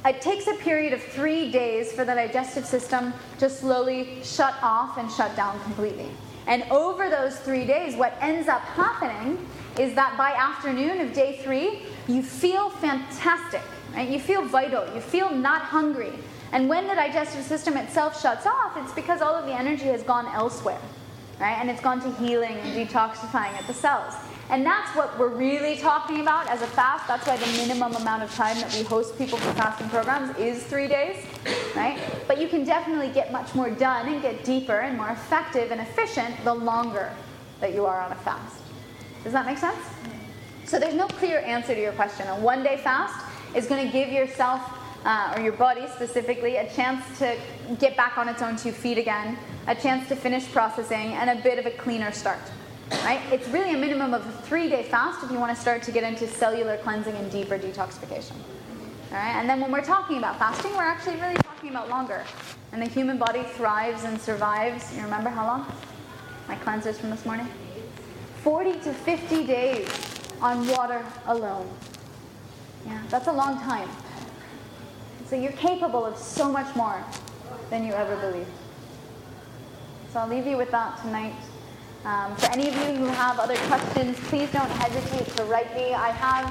[0.06, 4.98] it takes a period of three days for the digestive system to slowly shut off
[4.98, 6.10] and shut down completely.
[6.48, 9.48] And over those three days, what ends up happening
[9.80, 14.08] is that by afternoon of day three, you feel fantastic, right?
[14.08, 16.14] You feel vital, you feel not hungry.
[16.52, 20.04] And when the digestive system itself shuts off, it's because all of the energy has
[20.04, 20.80] gone elsewhere,
[21.40, 21.58] right?
[21.60, 24.14] And it's gone to healing and detoxifying at the cells.
[24.50, 27.08] And that's what we're really talking about as a fast.
[27.08, 30.64] That's why the minimum amount of time that we host people for fasting programs is
[30.64, 31.26] three days,
[31.76, 32.00] right?
[32.28, 35.82] But you can definitely get much more done and get deeper and more effective and
[35.82, 37.12] efficient the longer
[37.60, 38.62] that you are on a fast.
[39.24, 39.84] Does that make sense?
[40.66, 42.28] So there's no clear answer to your question.
[42.28, 43.26] A one day fast
[43.56, 44.62] is going to give yourself
[45.06, 47.36] uh, or your body specifically a chance to
[47.80, 49.38] get back on its own two feet again,
[49.68, 52.40] a chance to finish processing, and a bit of a cleaner start.
[52.92, 53.22] Right?
[53.32, 55.92] It's really a minimum of a three day fast if you want to start to
[55.92, 58.34] get into cellular cleansing and deeper detoxification.
[59.12, 59.36] All right?
[59.36, 62.24] And then when we're talking about fasting, we're actually really talking about longer.
[62.72, 64.96] And the human body thrives and survives.
[64.96, 65.72] You remember how long?
[66.48, 67.48] My cleansers from this morning?
[68.44, 69.90] 40 to 50 days
[70.42, 71.70] on water alone.
[72.86, 73.90] Yeah, that's a long time.
[75.28, 77.04] So you're capable of so much more
[77.72, 78.50] than you ever believed.
[80.14, 81.34] So I'll leave you with that tonight.
[82.06, 85.96] Um, for any of you who have other questions, please don't hesitate to write me.
[85.96, 86.46] I have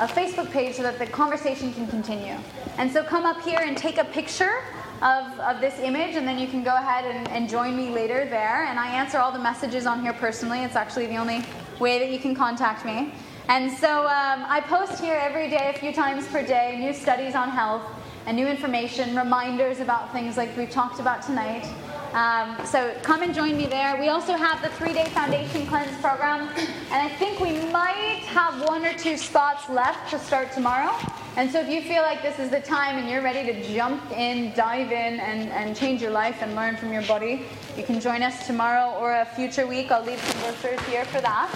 [0.00, 2.36] a Facebook page so that the conversation can continue.
[2.76, 4.62] And so come up here and take a picture
[5.00, 8.26] of, of this image, and then you can go ahead and, and join me later
[8.26, 8.66] there.
[8.66, 10.62] And I answer all the messages on here personally.
[10.62, 11.42] It's actually the only
[11.80, 13.14] way that you can contact me.
[13.48, 17.34] And so um, I post here every day, a few times per day, new studies
[17.34, 17.82] on health
[18.26, 21.66] and new information, reminders about things like we've talked about tonight.
[22.12, 23.98] Um, so come and join me there.
[24.00, 28.62] We also have the three day foundation cleanse program, and I think we might have
[28.66, 30.94] one or two spots left to start tomorrow.
[31.36, 34.10] And so if you feel like this is the time and you're ready to jump
[34.10, 37.44] in, dive in, and, and change your life and learn from your body,
[37.76, 39.92] you can join us tomorrow or a future week.
[39.92, 41.48] I'll leave some posters here for that.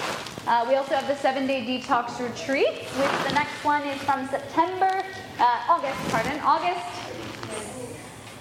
[0.47, 4.29] Uh, we also have the seven day detox retreat, which the next one is from
[4.29, 5.03] September,
[5.39, 7.12] uh, August, pardon, August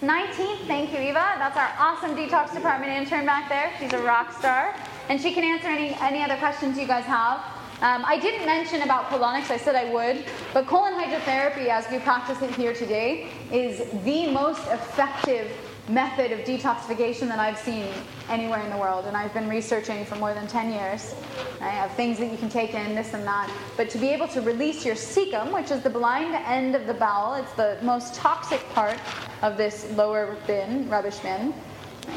[0.01, 1.35] 19th, thank you, Eva.
[1.37, 3.71] That's our awesome detox department intern back there.
[3.79, 4.75] She's a rock star.
[5.09, 7.37] And she can answer any, any other questions you guys have.
[7.83, 11.99] Um, I didn't mention about colonics, I said I would, but colon hydrotherapy, as we
[11.99, 15.51] practice it here today, is the most effective
[15.89, 17.87] method of detoxification that I've seen
[18.29, 19.05] anywhere in the world.
[19.05, 21.15] And I've been researching for more than 10 years.
[21.59, 23.51] I have things that you can take in, this and that.
[23.77, 26.93] But to be able to release your cecum, which is the blind end of the
[26.93, 28.99] bowel, it's the most toxic part
[29.41, 31.53] of this lower bin, rubbish bin.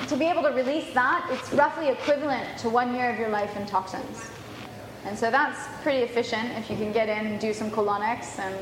[0.09, 3.57] To be able to release that, it's roughly equivalent to one year of your life
[3.57, 4.31] in toxins.
[5.05, 8.57] And so that's pretty efficient if you can get in and do some colonics and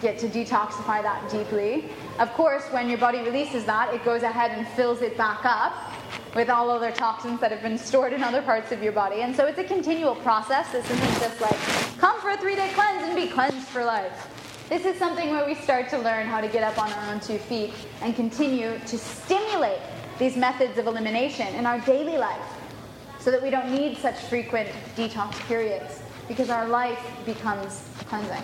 [0.00, 1.90] get to detoxify that deeply.
[2.18, 5.74] Of course, when your body releases that, it goes ahead and fills it back up
[6.34, 9.22] with all other toxins that have been stored in other parts of your body.
[9.22, 10.70] And so it's a continual process.
[10.70, 11.56] This isn't just like,
[11.98, 14.28] come for a three day cleanse and be cleansed for life.
[14.68, 17.20] This is something where we start to learn how to get up on our own
[17.20, 17.72] two feet
[18.02, 19.80] and continue to stimulate
[20.18, 22.42] these methods of elimination in our daily life
[23.18, 28.42] so that we don't need such frequent detox periods because our life becomes cleansing.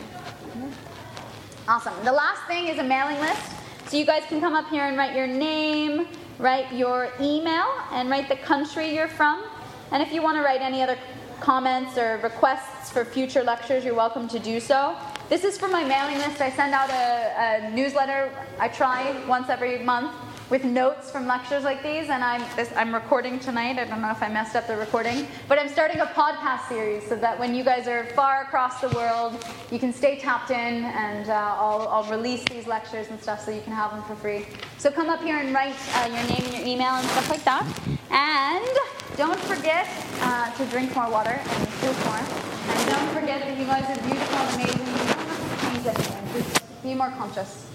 [1.69, 1.95] Awesome.
[2.05, 3.41] The last thing is a mailing list.
[3.87, 6.09] So you guys can come up here and write your name,
[6.41, 9.45] write your email, and write the country you're from.
[9.93, 10.99] And if you want to write any other
[11.39, 14.97] comments or requests for future lectures, you're welcome to do so.
[15.29, 16.41] This is for my mailing list.
[16.41, 18.33] I send out a, a newsletter.
[18.59, 20.13] I try once every month
[20.53, 23.79] with notes from lectures like these, and I'm, this, I'm recording tonight.
[23.79, 27.09] I don't know if I messed up the recording, but I'm starting a podcast series
[27.09, 30.85] so that when you guys are far across the world, you can stay tapped in,
[30.85, 34.15] and uh, I'll, I'll, release these lectures and stuff so you can have them for
[34.15, 34.45] free.
[34.77, 37.45] So come up here and write uh, your name and your email and stuff like
[37.45, 37.65] that.
[38.11, 39.89] And don't forget
[40.21, 42.77] uh, to drink more water and food more.
[42.77, 44.87] And don't forget that you guys are beautiful amazing.
[44.87, 46.43] You don't have to change anything.
[46.43, 47.72] Just be more conscious.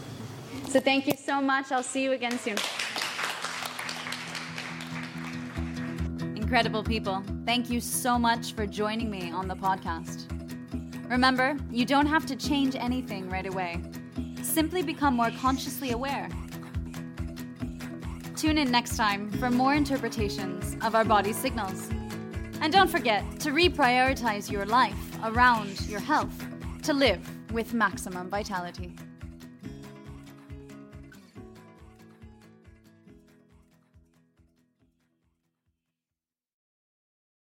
[0.70, 1.72] So thank you so much.
[1.72, 2.58] I'll see you again soon.
[6.36, 7.24] Incredible people.
[7.46, 10.30] Thank you so much for joining me on the podcast.
[11.10, 13.82] Remember, you don't have to change anything right away.
[14.42, 16.30] Simply become more consciously aware.
[18.36, 21.90] Tune in next time for more interpretations of our body's signals.
[22.62, 26.46] And don't forget to reprioritize your life around your health
[26.84, 27.22] to live
[27.54, 28.94] with maximum vitality.